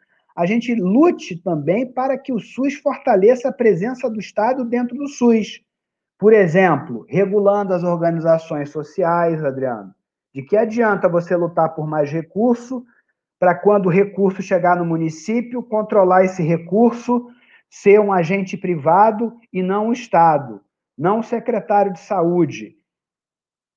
[0.40, 5.06] a gente lute também para que o SUS fortaleça a presença do Estado dentro do
[5.06, 5.62] SUS.
[6.18, 9.94] Por exemplo, regulando as organizações sociais, Adriano.
[10.34, 12.86] De que adianta você lutar por mais recurso
[13.38, 17.28] para quando o recurso chegar no município, controlar esse recurso,
[17.68, 20.62] ser um agente privado e não o Estado,
[20.96, 22.78] não o secretário de saúde,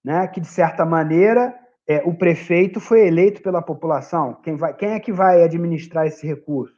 [0.01, 0.29] né?
[0.29, 1.53] que, de certa maneira,
[1.87, 4.35] é, o prefeito foi eleito pela população.
[4.35, 6.75] Quem, vai, quem é que vai administrar esse recurso?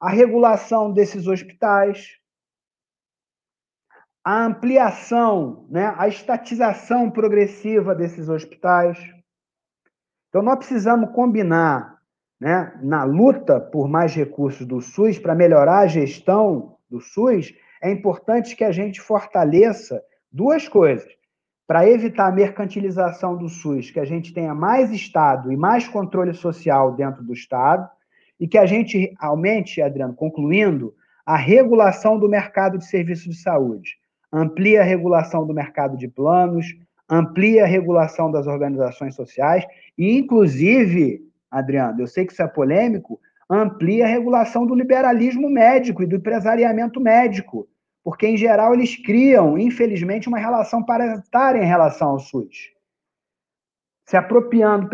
[0.00, 2.18] A regulação desses hospitais,
[4.24, 8.98] a ampliação, né, a estatização progressiva desses hospitais.
[10.28, 11.98] Então, nós precisamos combinar,
[12.40, 17.90] né, na luta por mais recursos do SUS, para melhorar a gestão do SUS, é
[17.90, 21.19] importante que a gente fortaleça duas coisas
[21.70, 26.34] para evitar a mercantilização do SUS, que a gente tenha mais Estado e mais controle
[26.34, 27.88] social dentro do Estado,
[28.40, 30.92] e que a gente aumente, Adriano, concluindo,
[31.24, 33.98] a regulação do mercado de serviços de saúde.
[34.32, 36.66] Amplia a regulação do mercado de planos,
[37.08, 39.64] amplia a regulação das organizações sociais
[39.96, 46.02] e, inclusive, Adriano, eu sei que isso é polêmico, amplia a regulação do liberalismo médico
[46.02, 47.68] e do empresariamento médico
[48.02, 52.72] porque, em geral, eles criam, infelizmente, uma relação parasitária em relação ao SUS,
[54.06, 54.88] se apropriando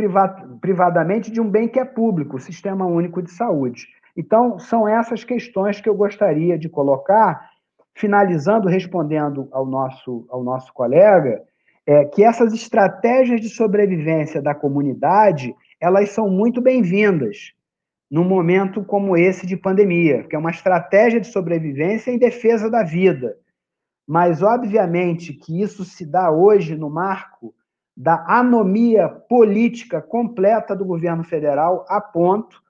[0.61, 3.87] privadamente de um bem que é público, o Sistema Único de Saúde.
[4.17, 7.51] Então, são essas questões que eu gostaria de colocar,
[7.95, 11.43] finalizando, respondendo ao nosso, ao nosso colega,
[11.87, 17.56] é, que essas estratégias de sobrevivência da comunidade, elas são muito bem-vindas
[18.11, 22.83] num momento como esse de pandemia, que é uma estratégia de sobrevivência em defesa da
[22.83, 23.37] vida.
[24.07, 27.53] Mas, obviamente, que isso se dá hoje no marco
[27.97, 32.63] da anomia política completa do governo federal, a ponto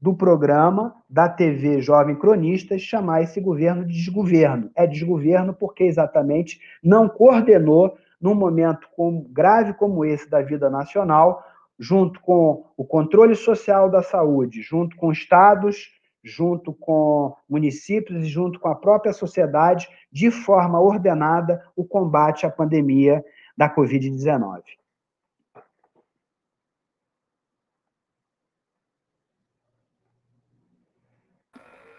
[0.00, 4.70] do programa da TV Jovem Cronistas chamar esse governo de desgoverno.
[4.74, 8.88] É desgoverno porque exatamente não coordenou, num momento
[9.30, 11.44] grave como esse da vida nacional,
[11.78, 18.58] junto com o controle social da saúde, junto com estados, junto com municípios e junto
[18.58, 23.24] com a própria sociedade, de forma ordenada, o combate à pandemia
[23.56, 24.62] da Covid-19.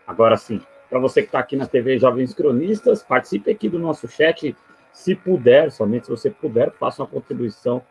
[0.05, 4.07] Agora sim, para você que está aqui na TV Jovens Cronistas, participe aqui do nosso
[4.07, 4.55] chat,
[4.91, 7.81] se puder, somente se você puder, faça uma contribuição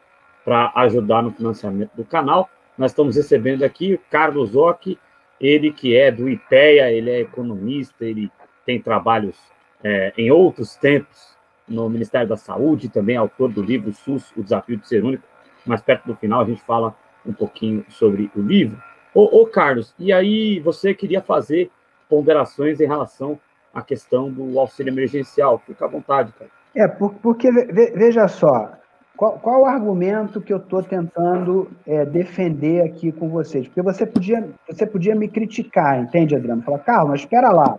[0.49, 2.49] para ajudar no financiamento do canal.
[2.79, 4.99] Nós estamos recebendo aqui o Carlos Ock,
[5.39, 8.33] ele que é do IPEA, ele é economista, ele
[8.65, 9.37] tem trabalhos
[9.85, 11.37] é, em outros tempos
[11.69, 15.23] no Ministério da Saúde, também é autor do livro SUS, O Desafio de Ser Único.
[15.67, 18.83] Mais perto do final a gente fala um pouquinho sobre o livro.
[19.13, 21.71] Ô, ô Carlos, e aí você queria fazer
[22.09, 23.39] ponderações em relação
[23.75, 25.63] à questão do auxílio emergencial?
[25.67, 26.51] Fica à vontade, cara.
[26.75, 28.79] É, porque, veja só,
[29.19, 33.67] qual, qual o argumento que eu estou tentando é, defender aqui com vocês?
[33.67, 36.63] Porque você podia, você podia me criticar, entende, Adriano?
[36.63, 37.77] Falar, Carlos, mas espera lá.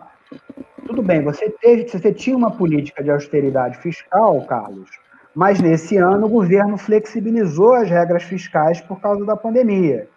[0.86, 4.90] Tudo bem, você, teve, você tinha uma política de austeridade fiscal, Carlos,
[5.34, 10.10] mas nesse ano o governo flexibilizou as regras fiscais por causa da pandemia.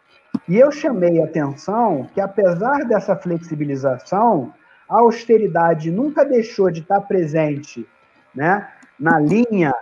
[0.49, 4.53] E eu chamei a atenção que, apesar dessa flexibilização,
[4.89, 7.87] a austeridade nunca deixou de estar presente
[8.35, 8.67] né,
[8.99, 9.73] na linha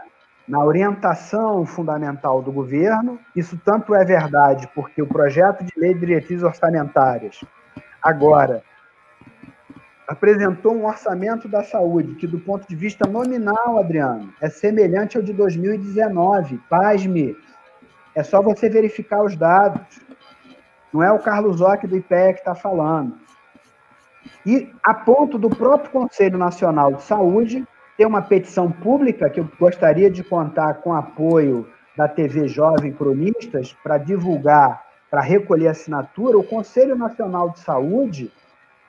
[0.46, 3.18] na orientação fundamental do governo.
[3.35, 7.40] Isso tanto é verdade porque o projeto de lei de diretrizes orçamentárias
[8.03, 8.62] agora
[10.11, 15.22] apresentou um orçamento da saúde que, do ponto de vista nominal, Adriano, é semelhante ao
[15.22, 16.59] de 2019.
[16.68, 17.37] Pasme.
[18.12, 20.00] É só você verificar os dados.
[20.92, 23.16] Não é o Carlos Ock do IPE que está falando.
[24.44, 27.64] E a ponto do próprio Conselho Nacional de Saúde
[28.01, 33.77] tem uma petição pública que eu gostaria de contar com apoio da TV Jovem Cronistas
[33.83, 36.39] para divulgar, para recolher assinatura.
[36.39, 38.33] O Conselho Nacional de Saúde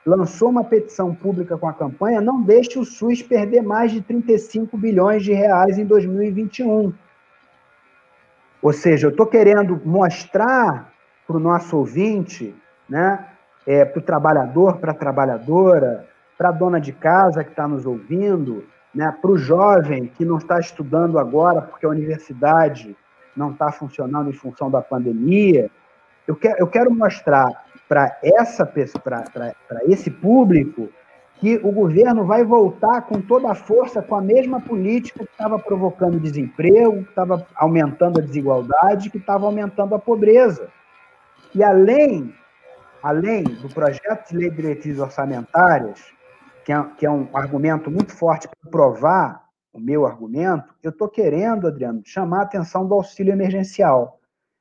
[0.06, 4.78] lançou uma petição pública com a campanha Não deixe o SUS perder mais de 35
[4.78, 6.94] bilhões de reais em 2021.
[8.62, 10.90] Ou seja, eu estou querendo mostrar
[11.26, 12.54] para o nosso ouvinte,
[12.88, 13.26] né,
[13.66, 17.84] é, para o trabalhador, para a trabalhadora, para a dona de casa que está nos
[17.84, 22.96] ouvindo, né, para o jovem que não está estudando agora porque a universidade
[23.36, 25.70] não está funcionando em função da pandemia,
[26.26, 27.46] eu quero, eu quero mostrar
[27.88, 29.24] para essa para
[29.86, 30.88] esse público
[31.42, 35.58] que o governo vai voltar com toda a força com a mesma política que estava
[35.58, 40.68] provocando desemprego, que estava aumentando a desigualdade, que estava aumentando a pobreza.
[41.52, 42.32] E além,
[43.02, 46.00] além do projeto de lei de diretrizes orçamentárias,
[46.64, 51.08] que é, que é um argumento muito forte para provar o meu argumento, eu estou
[51.08, 54.20] querendo, Adriano, chamar a atenção do auxílio emergencial.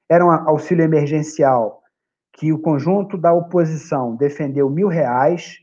[0.09, 1.81] Era um auxílio emergencial
[2.33, 5.59] que o conjunto da oposição defendeu mil reais,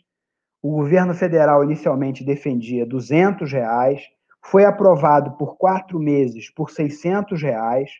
[0.62, 4.02] o governo federal inicialmente defendia duzentos reais,
[4.42, 7.90] foi aprovado por quatro meses por seiscentos reais.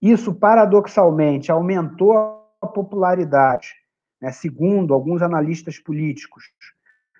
[0.00, 3.68] Isso, paradoxalmente, aumentou a popularidade,
[4.20, 6.44] né, segundo alguns analistas políticos,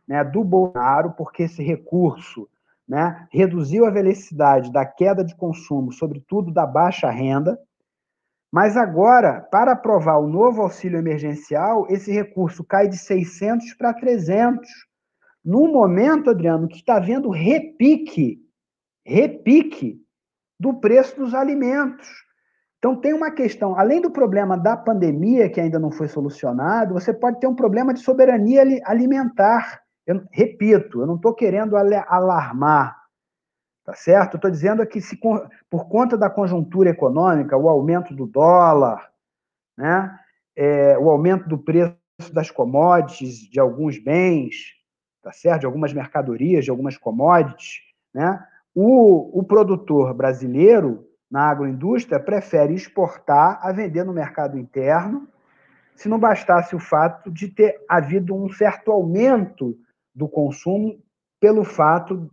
[0.09, 2.49] né, do Bolsonaro, porque esse recurso
[2.89, 7.61] né, reduziu a velocidade da queda de consumo, sobretudo da baixa renda.
[8.51, 14.67] Mas agora, para aprovar o novo auxílio emergencial, esse recurso cai de 600 para 300.
[15.45, 18.39] No momento, Adriano, que está havendo repique,
[19.05, 20.01] repique
[20.59, 22.09] do preço dos alimentos.
[22.79, 27.13] Então, tem uma questão, além do problema da pandemia, que ainda não foi solucionado, você
[27.13, 29.83] pode ter um problema de soberania alimentar.
[30.09, 32.99] Eu repito, eu não estou querendo alarmar,
[33.85, 34.37] tá certo?
[34.37, 35.21] Estou dizendo que se
[35.69, 39.13] por conta da conjuntura econômica, o aumento do dólar,
[39.77, 40.19] né,
[40.57, 41.95] é, o aumento do preço
[42.33, 44.73] das commodities, de alguns bens,
[45.23, 45.61] tá certo?
[45.61, 47.83] De algumas mercadorias, de algumas commodities,
[48.15, 48.43] né?
[48.75, 55.29] O, o produtor brasileiro na agroindústria prefere exportar a vender no mercado interno,
[55.95, 59.79] se não bastasse o fato de ter havido um certo aumento
[60.19, 61.01] do consumo
[61.41, 62.29] pelo fato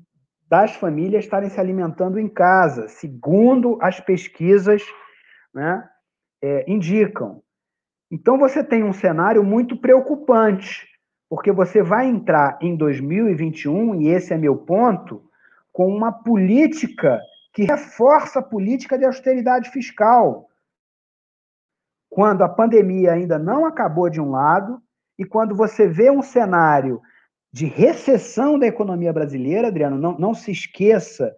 [0.49, 4.83] das famílias estarem se alimentando em casa, segundo as pesquisas
[5.53, 5.87] né,
[6.41, 7.43] é, indicam.
[8.11, 10.87] Então, você tem um cenário muito preocupante,
[11.29, 15.23] porque você vai entrar em 2021, e esse é meu ponto,
[15.71, 17.19] com uma política
[17.53, 20.47] que reforça a política de austeridade fiscal.
[22.09, 24.81] Quando a pandemia ainda não acabou de um lado,
[25.17, 27.01] e quando você vê um cenário
[27.55, 31.33] de recessão da economia brasileira, Adriano, não, não se esqueça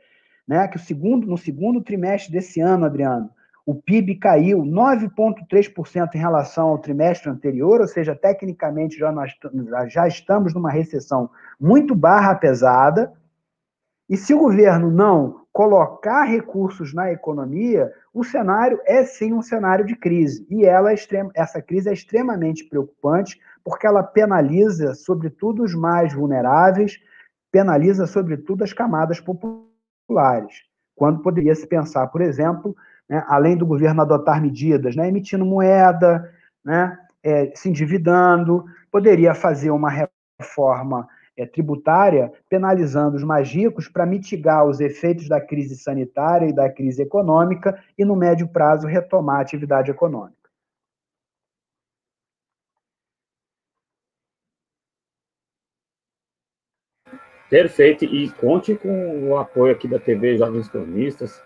[0.48, 3.30] né, que o segundo, no segundo trimestre desse ano, Adriano,
[3.64, 9.32] o PIB caiu 9,3% em relação ao trimestre anterior, ou seja, tecnicamente já, nós,
[9.90, 13.14] já estamos numa recessão muito barra pesada.
[14.10, 19.86] E se o governo não colocar recursos na economia, o cenário é sim um cenário
[19.86, 20.48] de crise.
[20.50, 26.14] E ela é extrema, essa crise é extremamente preocupante, porque ela penaliza, sobretudo, os mais
[26.14, 26.98] vulneráveis,
[27.52, 30.64] penaliza, sobretudo, as camadas populares.
[30.96, 32.74] Quando poderia se pensar, por exemplo,
[33.10, 39.70] né, além do governo adotar medidas, né, emitindo moeda, né, é, se endividando, poderia fazer
[39.72, 39.92] uma
[40.40, 41.06] reforma
[41.36, 46.70] é, tributária penalizando os mais ricos para mitigar os efeitos da crise sanitária e da
[46.70, 50.37] crise econômica e, no médio prazo, retomar a atividade econômica.
[57.50, 61.42] Perfeito, e conte com o apoio aqui da TV Jovens Cronistas,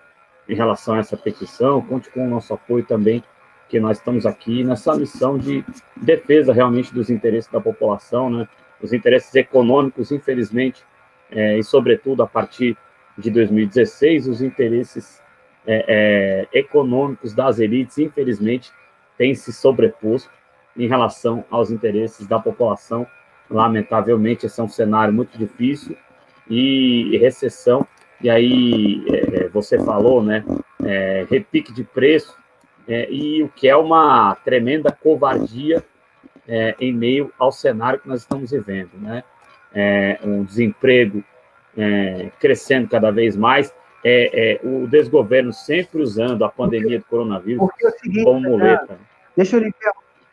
[0.49, 1.81] em relação a essa petição.
[1.81, 3.23] Conte com o nosso apoio também,
[3.69, 5.63] que nós estamos aqui nessa missão de
[5.95, 8.47] defesa realmente dos interesses da população, né?
[8.81, 10.83] Os interesses econômicos, infelizmente,
[11.29, 12.75] é, e sobretudo a partir
[13.17, 15.21] de 2016, os interesses
[15.67, 18.71] é, é, econômicos das elites, infelizmente,
[19.17, 20.31] têm se sobreposto
[20.75, 23.05] em relação aos interesses da população.
[23.51, 25.95] Lamentavelmente, esse é um cenário muito difícil
[26.49, 27.85] e recessão
[28.23, 30.43] e aí é, você falou, né,
[30.85, 32.37] é, repique de preço,
[32.87, 35.83] é, e o que é uma tremenda covardia
[36.47, 39.23] é, em meio ao cenário que nós estamos vivendo, né?
[39.73, 41.23] É, um desemprego
[41.77, 43.73] é, crescendo cada vez mais,
[44.03, 47.69] é, o desgoverno sempre usando a pandemia do coronavírus
[48.01, 48.97] seguinte, como muleta.
[49.37, 49.73] Deixa eu lhe,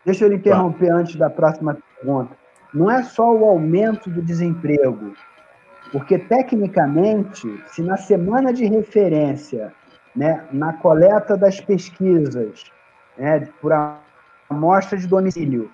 [0.05, 2.35] deixa eu lhe interromper antes da próxima pergunta.
[2.73, 5.15] Não é só o aumento do desemprego,
[5.91, 9.73] porque, tecnicamente, se na semana de referência,
[10.15, 12.65] né, na coleta das pesquisas,
[13.17, 13.73] né, por
[14.51, 15.71] amostra de domicílio,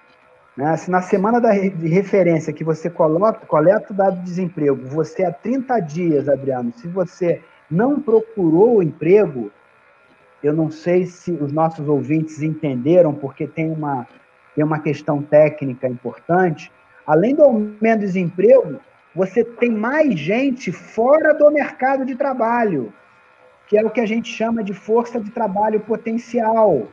[0.57, 4.86] né, se na semana da, de referência que você coloca, coleta o dado de desemprego,
[4.86, 9.51] você há 30 dias, Adriano, se você não procurou o emprego,
[10.42, 14.07] eu não sei se os nossos ouvintes entenderam, porque tem uma,
[14.55, 16.70] tem uma questão técnica importante.
[17.07, 18.81] Além do aumento do desemprego,
[19.15, 22.93] você tem mais gente fora do mercado de trabalho,
[23.69, 26.89] que é o que a gente chama de força de trabalho potencial.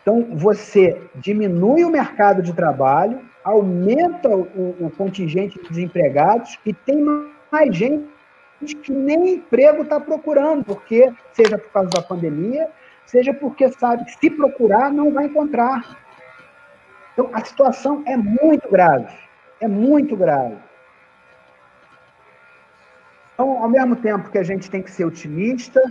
[0.00, 7.04] Então, você diminui o mercado de trabalho, aumenta o, o contingente de desempregados e tem
[7.52, 8.08] mais gente
[8.82, 12.68] que nem emprego está procurando, porque seja por causa da pandemia,
[13.04, 16.07] seja porque sabe que se procurar não vai encontrar.
[17.18, 19.12] Então, a situação é muito grave,
[19.60, 20.54] é muito grave.
[23.34, 25.82] Então, ao mesmo tempo que a gente tem que ser otimista,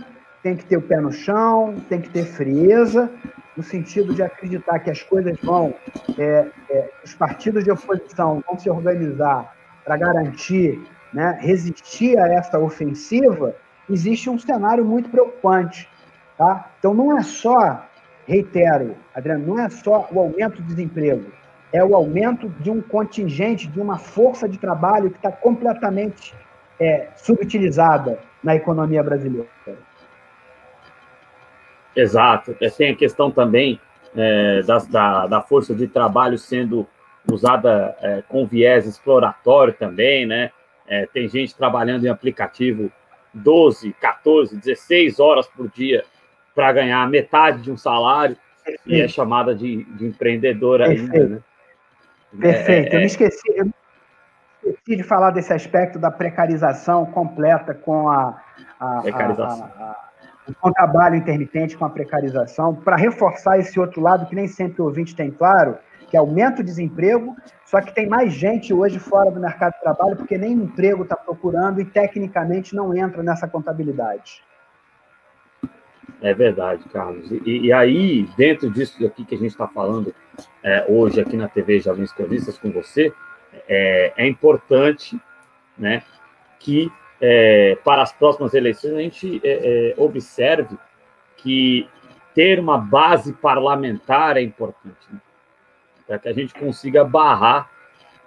[0.42, 3.12] tem que ter o pé no chão, tem que ter frieza,
[3.54, 5.74] no sentido de acreditar que as coisas vão,
[6.16, 9.54] é, é, os partidos de oposição vão se organizar
[9.84, 10.80] para garantir,
[11.12, 13.54] né, resistir a essa ofensiva,
[13.90, 15.90] existe um cenário muito preocupante.
[16.38, 16.70] Tá?
[16.78, 17.86] Então, não é só,
[18.28, 21.32] reitero, Adriano, não é só o aumento do desemprego,
[21.72, 26.34] é o aumento de um contingente, de uma força de trabalho que está completamente
[26.78, 29.48] é, subutilizada na economia brasileira.
[31.96, 32.54] Exato.
[32.60, 33.80] É, tem a questão também
[34.14, 34.60] é,
[34.90, 36.86] da, da força de trabalho sendo
[37.30, 40.50] usada é, com viés exploratório também, né?
[40.86, 42.90] É, tem gente trabalhando em aplicativo
[43.32, 46.04] 12, 14, 16 horas por dia
[46.58, 48.36] para ganhar metade de um salário
[48.84, 51.14] e é chamada de, de empreendedora Perfeito.
[51.14, 51.40] ainda, né?
[52.40, 52.94] Perfeito.
[52.94, 53.70] eu me esqueci, eu
[54.64, 58.42] esqueci de falar desse aspecto da precarização completa com a,
[58.80, 59.70] a, precarização.
[59.78, 60.08] a, a
[60.60, 64.82] com o trabalho intermitente, com a precarização, para reforçar esse outro lado que nem sempre
[64.82, 65.78] o ouvinte tem claro,
[66.08, 67.36] que aumenta o desemprego,
[67.66, 71.14] só que tem mais gente hoje fora do mercado de trabalho porque nem emprego está
[71.14, 74.42] procurando e tecnicamente não entra nessa contabilidade.
[76.20, 77.30] É verdade, Carlos.
[77.30, 80.14] E, e aí, dentro disso aqui que a gente está falando
[80.62, 83.12] é, hoje aqui na TV Jovens Cronistas com você,
[83.68, 85.18] é, é importante
[85.76, 86.02] né,
[86.58, 86.90] que
[87.20, 90.76] é, para as próximas eleições a gente é, é, observe
[91.36, 91.88] que
[92.34, 95.20] ter uma base parlamentar é importante, né,
[96.06, 97.70] para que a gente consiga barrar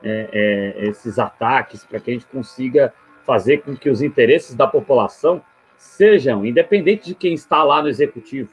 [0.03, 5.41] é, esses ataques, para que a gente consiga fazer com que os interesses da população
[5.81, 8.49] sejam, independente de quem está lá no executivo,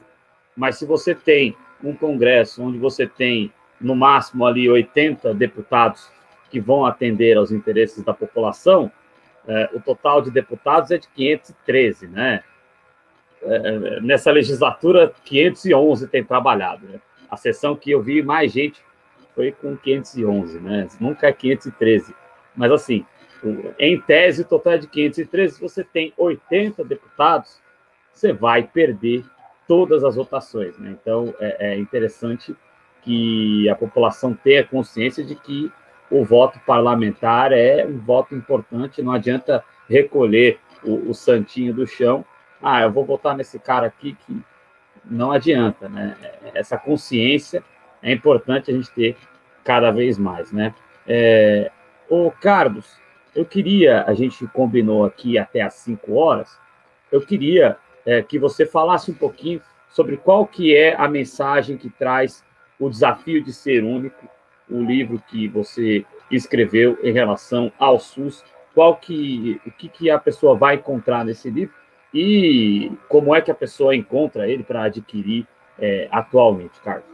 [0.55, 6.09] mas se você tem um congresso onde você tem no máximo ali 80 deputados
[6.49, 8.91] que vão atender aos interesses da população,
[9.47, 12.43] é, o total de deputados é de 513, né?
[13.43, 16.87] é, é, nessa legislatura, 511 tem trabalhado.
[16.87, 16.99] Né?
[17.29, 18.81] A sessão que eu vi mais gente
[19.35, 20.87] foi com 511, né?
[20.99, 22.13] Nunca é 513.
[22.55, 23.05] Mas, assim,
[23.77, 25.59] em tese, o total é de 513.
[25.59, 27.59] Você tem 80 deputados,
[28.13, 29.23] você vai perder
[29.67, 30.77] todas as votações.
[30.77, 30.97] Né?
[30.99, 32.55] Então, é, é interessante
[33.01, 35.71] que a população tenha consciência de que
[36.11, 42.25] o voto parlamentar é um voto importante, não adianta recolher o, o santinho do chão.
[42.61, 44.41] Ah, eu vou votar nesse cara aqui que
[45.05, 46.15] não adianta, né?
[46.53, 47.63] Essa consciência
[48.01, 49.15] é importante a gente ter
[49.63, 50.73] cada vez mais, né?
[51.07, 51.71] É,
[52.09, 52.99] ô, Carlos,
[53.35, 56.57] eu queria, a gente combinou aqui até às 5 horas,
[57.11, 61.89] eu queria é, que você falasse um pouquinho sobre qual que é a mensagem que
[61.89, 62.43] traz
[62.79, 64.27] o desafio de ser único,
[64.69, 70.19] o livro que você escreveu em relação ao SUS, qual que, o que, que a
[70.19, 71.73] pessoa vai encontrar nesse livro
[72.13, 77.08] e como é que a pessoa encontra ele para adquirir é, atualmente, Carlos?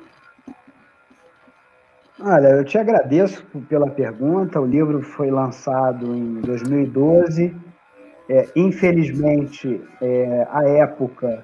[2.28, 4.60] Olha, eu te agradeço pela pergunta.
[4.60, 7.56] O livro foi lançado em 2012.
[8.28, 11.44] É, infelizmente, é, à época,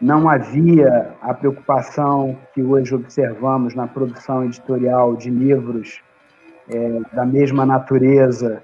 [0.00, 6.00] não havia a preocupação que hoje observamos na produção editorial de livros
[6.68, 8.62] é, da mesma natureza,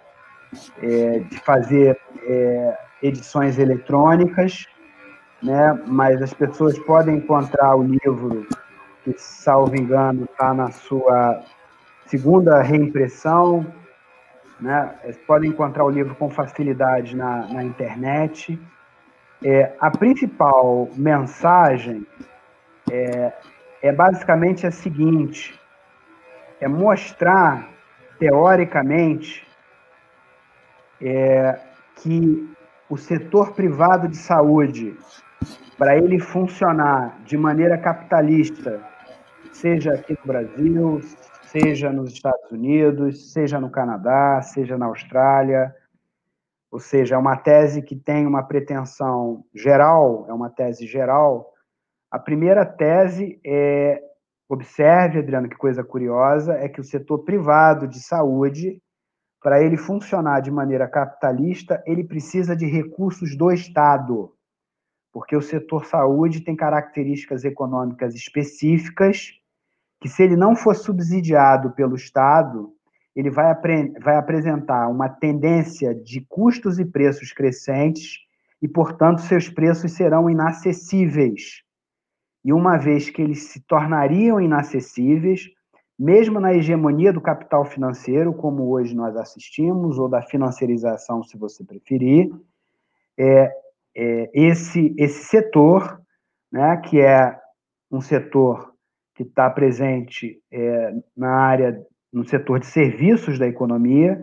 [0.81, 1.99] é, de fazer
[2.29, 4.67] é, edições eletrônicas,
[5.43, 5.77] né?
[5.85, 8.47] mas as pessoas podem encontrar o livro,
[9.03, 11.43] que, salvo engano, está na sua
[12.07, 13.67] segunda reimpressão,
[14.61, 14.95] né?
[15.27, 18.59] podem encontrar o livro com facilidade na, na internet.
[19.45, 22.07] É, a principal mensagem
[22.91, 23.33] é,
[23.83, 25.59] é basicamente a seguinte:
[26.61, 27.69] é mostrar
[28.19, 29.47] teoricamente
[31.01, 31.59] é,
[31.97, 32.49] que
[32.89, 34.97] o setor privado de saúde,
[35.77, 38.81] para ele funcionar de maneira capitalista,
[39.53, 41.01] seja aqui no Brasil,
[41.63, 45.75] seja nos Estados Unidos, seja no Canadá, seja na Austrália,
[46.71, 51.51] ou seja, é uma tese que tem uma pretensão geral, é uma tese geral.
[52.11, 54.03] A primeira tese é,
[54.47, 58.83] observe, Adriano, que coisa curiosa, é que o setor privado de saúde,
[59.43, 64.35] para ele funcionar de maneira capitalista, ele precisa de recursos do Estado,
[65.11, 69.41] porque o setor saúde tem características econômicas específicas
[70.01, 72.73] que, se ele não for subsidiado pelo Estado,
[73.15, 73.55] ele vai,
[74.03, 78.19] vai apresentar uma tendência de custos e preços crescentes
[78.61, 81.63] e, portanto, seus preços serão inacessíveis.
[82.45, 85.49] E uma vez que eles se tornariam inacessíveis,
[85.99, 91.65] mesmo na hegemonia do capital financeiro, como hoje nós assistimos, ou da financiarização, se você
[91.65, 92.31] preferir,
[93.19, 93.51] é,
[93.97, 96.01] é, esse, esse setor,
[96.53, 97.37] né, que é
[97.91, 98.76] um setor
[99.17, 104.23] que está presente é, na área no setor de serviços da economia,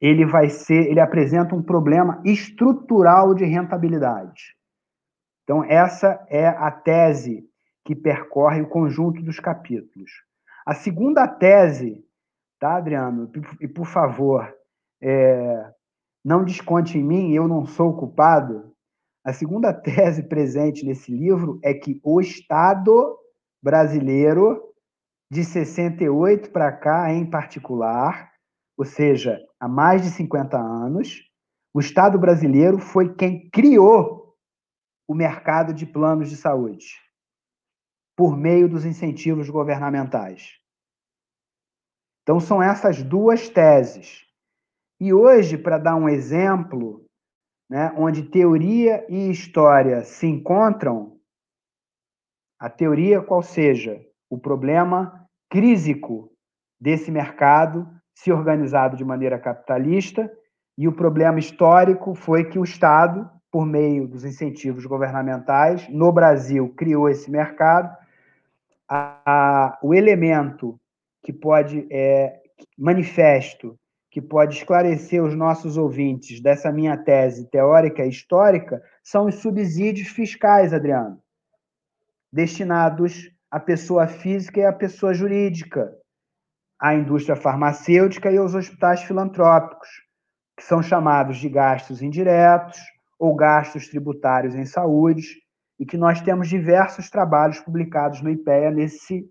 [0.00, 4.56] ele vai ser, ele apresenta um problema estrutural de rentabilidade.
[5.44, 7.44] Então essa é a tese
[7.84, 10.10] que percorre o conjunto dos capítulos.
[10.66, 12.04] A segunda tese,
[12.58, 13.30] tá, Adriano?
[13.60, 14.52] E por favor,
[15.00, 15.70] é,
[16.24, 18.72] não desconte em mim, eu não sou culpado.
[19.24, 23.18] A segunda tese presente nesse livro é que o Estado
[23.62, 24.72] brasileiro
[25.30, 28.32] de 68 para cá, em particular,
[28.76, 31.22] ou seja, há mais de 50 anos,
[31.72, 34.36] o Estado brasileiro foi quem criou
[35.08, 37.00] o mercado de planos de saúde
[38.16, 40.58] por meio dos incentivos governamentais.
[42.22, 44.26] Então, são essas duas teses.
[45.00, 47.04] E hoje, para dar um exemplo,
[47.68, 51.11] né, onde teoria e história se encontram,
[52.62, 54.00] a teoria qual seja
[54.30, 56.30] o problema crísico
[56.80, 60.32] desse mercado se organizado de maneira capitalista,
[60.78, 66.72] e o problema histórico foi que o Estado, por meio dos incentivos governamentais, no Brasil
[66.76, 67.96] criou esse mercado.
[68.88, 70.78] A, a, o elemento
[71.20, 72.42] que pode, é,
[72.78, 73.76] manifesto,
[74.08, 80.06] que pode esclarecer os nossos ouvintes dessa minha tese teórica e histórica, são os subsídios
[80.06, 81.20] fiscais, Adriano,
[82.32, 85.92] destinados a pessoa física e a pessoa jurídica,
[86.80, 89.88] a indústria farmacêutica e os hospitais filantrópicos,
[90.56, 92.80] que são chamados de gastos indiretos
[93.18, 95.42] ou gastos tributários em saúde,
[95.78, 99.28] e que nós temos diversos trabalhos publicados no IPEA nesse,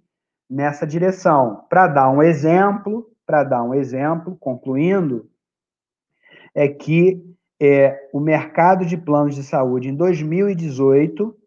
[0.49, 1.65] nessa direção.
[1.69, 5.29] Para dar um exemplo, para dar um exemplo, concluindo,
[6.53, 7.23] é que
[7.59, 11.40] é, o mercado de planos de saúde em 2018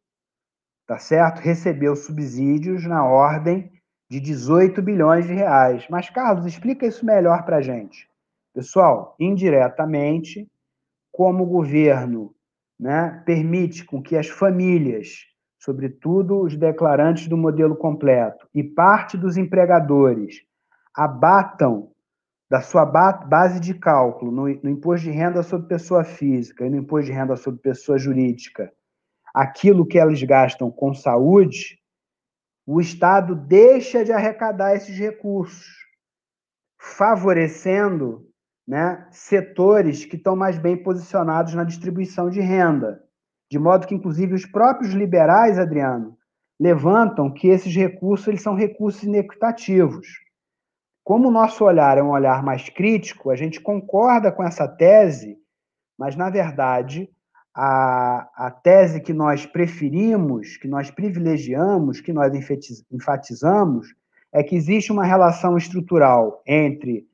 [0.87, 1.41] tá certo?
[1.41, 3.71] Recebeu subsídios na ordem
[4.11, 5.87] de 18 bilhões de reais.
[5.89, 8.09] Mas, Carlos, explica isso melhor para a gente.
[8.55, 10.49] Pessoal, indiretamente,
[11.11, 12.35] como o governo
[12.79, 15.27] né, permite com que as famílias,
[15.59, 20.43] sobretudo os declarantes do modelo completo, e parte dos empregadores
[20.95, 21.91] abatam
[22.49, 26.77] da sua base de cálculo no, no imposto de renda sobre pessoa física e no
[26.77, 28.71] imposto de renda sobre pessoa jurídica
[29.35, 31.81] aquilo que eles gastam com saúde,
[32.65, 35.67] o Estado deixa de arrecadar esses recursos,
[36.79, 38.27] favorecendo
[38.67, 43.03] né, setores que estão mais bem posicionados na distribuição de renda.
[43.51, 46.17] De modo que, inclusive, os próprios liberais, Adriano,
[46.59, 50.07] levantam que esses recursos eles são recursos inequitativos.
[51.03, 55.37] Como o nosso olhar é um olhar mais crítico, a gente concorda com essa tese,
[55.99, 57.11] mas, na verdade,
[57.55, 62.33] a, a tese que nós preferimos, que nós privilegiamos, que nós
[62.91, 63.95] enfatizamos,
[64.33, 67.07] é que existe uma relação estrutural entre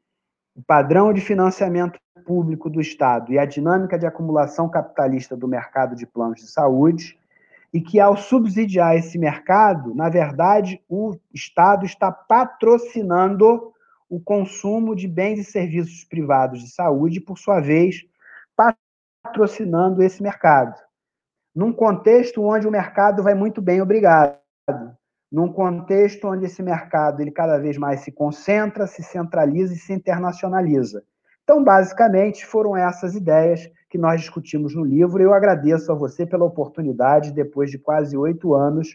[0.56, 5.94] o padrão de financiamento público do Estado e a dinâmica de acumulação capitalista do mercado
[5.94, 7.18] de planos de saúde,
[7.72, 13.72] e que, ao subsidiar esse mercado, na verdade, o Estado está patrocinando
[14.08, 18.04] o consumo de bens e serviços privados de saúde, por sua vez,
[19.22, 20.74] patrocinando esse mercado.
[21.54, 24.38] Num contexto onde o mercado vai muito bem, obrigado.
[25.30, 29.92] Num contexto onde esse mercado ele cada vez mais se concentra, se centraliza e se
[29.92, 31.02] internacionaliza.
[31.44, 35.22] Então, basicamente, foram essas ideias que nós discutimos no livro.
[35.22, 38.88] Eu agradeço a você pela oportunidade, depois de quase oito anos,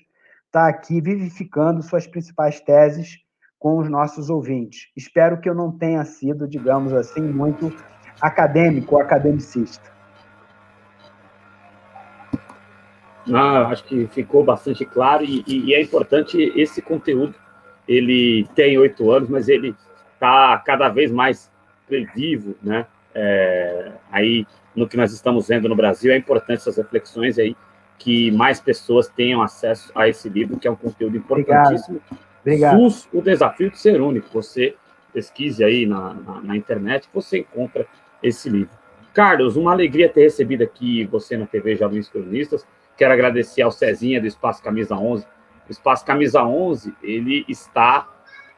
[0.46, 3.18] estar tá aqui vivificando suas principais teses
[3.60, 4.90] com os nossos ouvintes.
[4.96, 7.74] Espero que eu não tenha sido, digamos assim, muito
[8.22, 9.95] acadêmico ou academicista.
[13.34, 17.34] Ah, acho que ficou bastante claro e, e, é importante esse conteúdo.
[17.88, 19.76] Ele tem oito anos, mas ele
[20.14, 21.52] está cada vez mais
[22.16, 22.86] vivo, né?
[23.14, 24.46] É, aí
[24.76, 27.56] no que nós estamos vendo no Brasil é importante essas reflexões aí
[27.98, 32.02] que mais pessoas tenham acesso a esse livro, que é um conteúdo importantíssimo.
[32.42, 32.78] Obrigado.
[32.78, 34.28] SUS, o desafio de ser único.
[34.34, 34.76] Você
[35.14, 37.88] pesquise aí na, na, na internet, você encontra
[38.22, 38.76] esse livro.
[39.14, 42.68] Carlos, uma alegria ter recebido aqui você na TV Jovens Cronistas.
[42.98, 45.26] Quero agradecer ao Cezinha do Espaço Camisa 11.
[45.68, 48.08] O Espaço Camisa 11, ele está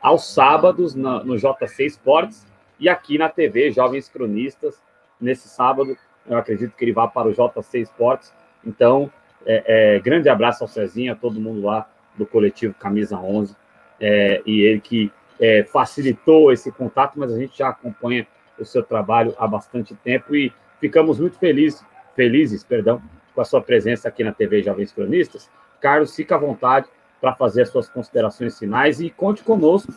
[0.02, 2.46] aos sábados na, no JC Esportes
[2.80, 4.82] e aqui na TV Jovens Cronistas.
[5.20, 8.34] Nesse sábado, eu acredito que ele vá para o JC Esportes.
[8.64, 9.12] Então,
[9.46, 13.56] é, é, grande abraço ao Cezinha, a todo mundo lá do coletivo Camisa 11.
[14.00, 18.28] É, e ele que é, facilitou esse contato, mas a gente já acompanha
[18.60, 21.84] o seu trabalho há bastante tempo e ficamos muito felizes,
[22.16, 23.02] felizes perdão,
[23.38, 25.48] com a sua presença aqui na TV Jovens Cronistas.
[25.80, 26.88] Carlos, fica à vontade
[27.22, 29.94] para fazer as suas considerações finais e conte conosco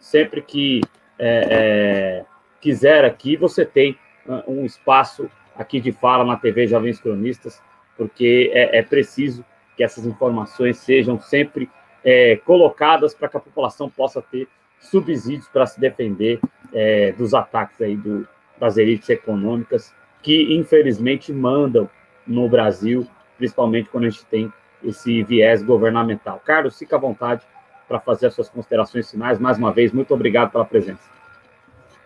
[0.00, 0.80] sempre que
[1.16, 2.24] é, é,
[2.60, 3.36] quiser aqui.
[3.36, 7.62] Você tem uh, um espaço aqui de fala na TV Jovens Cronistas,
[7.96, 9.44] porque é, é preciso
[9.76, 11.70] que essas informações sejam sempre
[12.02, 14.48] é, colocadas para que a população possa ter
[14.80, 16.40] subsídios para se defender
[16.72, 18.26] é, dos ataques aí do,
[18.58, 21.88] das elites econômicas que infelizmente mandam
[22.30, 23.06] no Brasil,
[23.36, 24.52] principalmente quando a gente tem
[24.82, 26.40] esse viés governamental.
[26.44, 27.42] Carlos, fica à vontade
[27.88, 29.38] para fazer as suas considerações finais.
[29.38, 31.02] Mais uma vez, muito obrigado pela presença.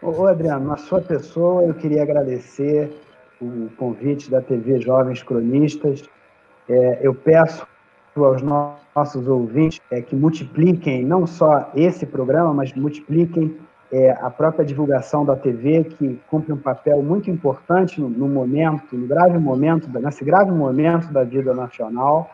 [0.01, 2.91] Ô, Adriano, na sua pessoa, eu queria agradecer
[3.41, 6.03] o convite da TV Jovens Cronistas.
[6.69, 7.67] É, eu peço
[8.17, 13.59] aos nossos ouvintes é, que multipliquem não só esse programa, mas multipliquem
[13.95, 18.97] é, a própria divulgação da TV, que cumpre um papel muito importante no, no momento,
[18.97, 22.29] no grave momento, nesse grave momento da vida nacional.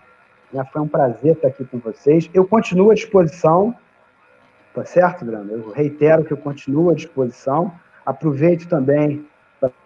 [0.51, 0.65] Né?
[0.73, 2.31] Foi um prazer estar aqui com vocês.
[2.33, 3.75] Eu continuo à disposição,
[4.75, 5.53] tá certo, Brando?
[5.53, 7.71] Eu reitero que eu continuo à disposição.
[8.07, 9.27] Aproveito também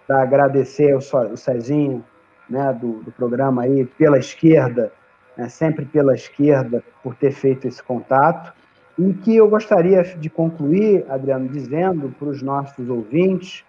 [0.07, 2.05] para agradecer o, o Cezinho,
[2.49, 4.93] né, do, do programa aí, pela esquerda,
[5.37, 8.53] né, sempre pela esquerda, por ter feito esse contato
[8.99, 13.65] e que eu gostaria de concluir, Adriano, dizendo para os nossos ouvintes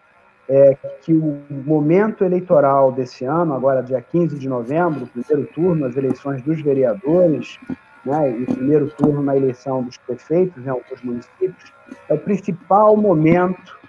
[0.47, 5.97] é, que o momento eleitoral desse ano, agora dia 15 de novembro, primeiro turno, as
[5.97, 7.59] eleições dos vereadores,
[8.05, 11.73] né, e primeiro turno na eleição dos prefeitos em alguns municípios,
[12.07, 13.79] é o principal momento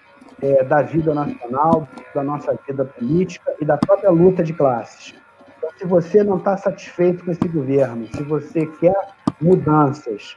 [0.41, 5.13] é, da vida nacional, da nossa vida política e da própria luta de classes.
[5.57, 8.95] Então, se você não está satisfeito com esse governo, se você quer
[9.39, 10.35] mudanças,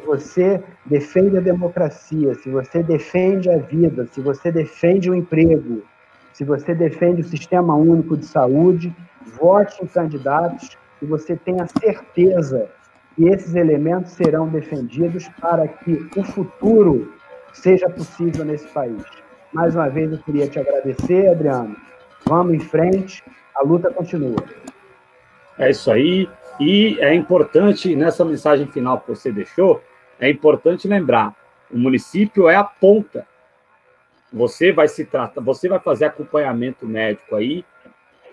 [0.00, 5.82] se você defende a democracia, se você defende a vida, se você defende o emprego,
[6.32, 8.94] se você defende o sistema único de saúde,
[9.38, 12.68] vote em candidatos e você tenha certeza
[13.18, 17.12] e esses elementos serão defendidos para que o futuro
[17.52, 19.02] seja possível nesse país.
[19.52, 21.76] Mais uma vez, eu queria te agradecer, Adriano.
[22.24, 23.22] Vamos em frente,
[23.54, 24.36] a luta continua.
[25.58, 26.28] É isso aí.
[26.60, 29.82] E é importante, nessa mensagem final que você deixou,
[30.20, 31.34] é importante lembrar:
[31.70, 33.26] o município é a ponta.
[34.32, 37.64] Você vai se tratar, você vai fazer acompanhamento médico aí,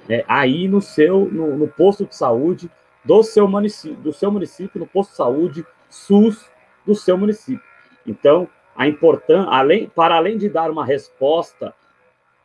[0.07, 2.69] né, aí no seu, no, no posto de saúde
[3.03, 6.51] do seu município, do seu município, no posto de saúde SUS
[6.85, 7.63] do seu município.
[8.05, 11.73] Então, a importância, além, para além de dar uma resposta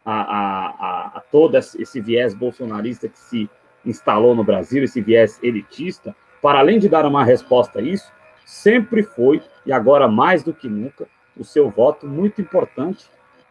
[0.05, 3.51] a, a, a, a todo esse viés bolsonarista que se
[3.85, 8.11] instalou no Brasil, esse viés elitista, para além de dar uma resposta a isso,
[8.45, 13.07] sempre foi, e agora mais do que nunca, o seu voto muito importante,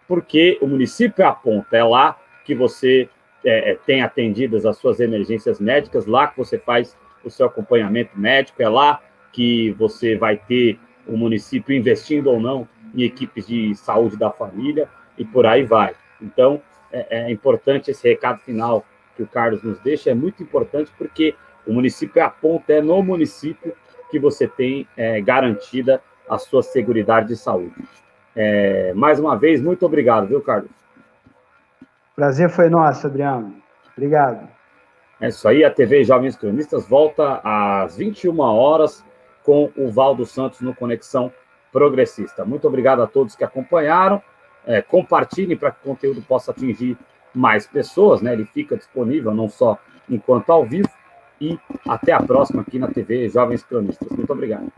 [0.08, 3.10] porque o município é a ponta, é lá que você
[3.44, 8.18] é, é, tem atendidas as suas emergências médicas, lá que você faz o seu acompanhamento
[8.18, 13.74] médico, é lá que você vai ter o município investindo ou não em equipes de
[13.76, 15.96] saúde da família e por aí vai.
[16.22, 16.62] Então,
[16.92, 18.86] é, é importante esse recado final
[19.16, 21.36] que o Carlos nos deixa, é muito importante porque
[21.66, 23.74] o município é a ponta, é no município
[24.12, 27.74] que você tem é, garantida a sua segurança de saúde.
[28.36, 30.70] É, mais uma vez, muito obrigado, viu, Carlos?
[32.16, 33.56] Prazer foi nosso, Adriano.
[33.96, 34.48] Obrigado.
[35.20, 39.04] É isso aí, a TV Jovens Cronistas volta às 21 horas
[39.44, 41.32] com o Valdo Santos no Conexão
[41.72, 42.44] Progressista.
[42.44, 44.22] Muito obrigado a todos que acompanharam.
[44.66, 46.98] É, compartilhem para que o conteúdo possa atingir
[47.34, 48.34] mais pessoas, né?
[48.34, 49.78] Ele fica disponível não só
[50.10, 50.90] enquanto ao vivo.
[51.42, 54.10] E até a próxima aqui na TV Jovens Cronistas.
[54.12, 54.72] Muito obrigado.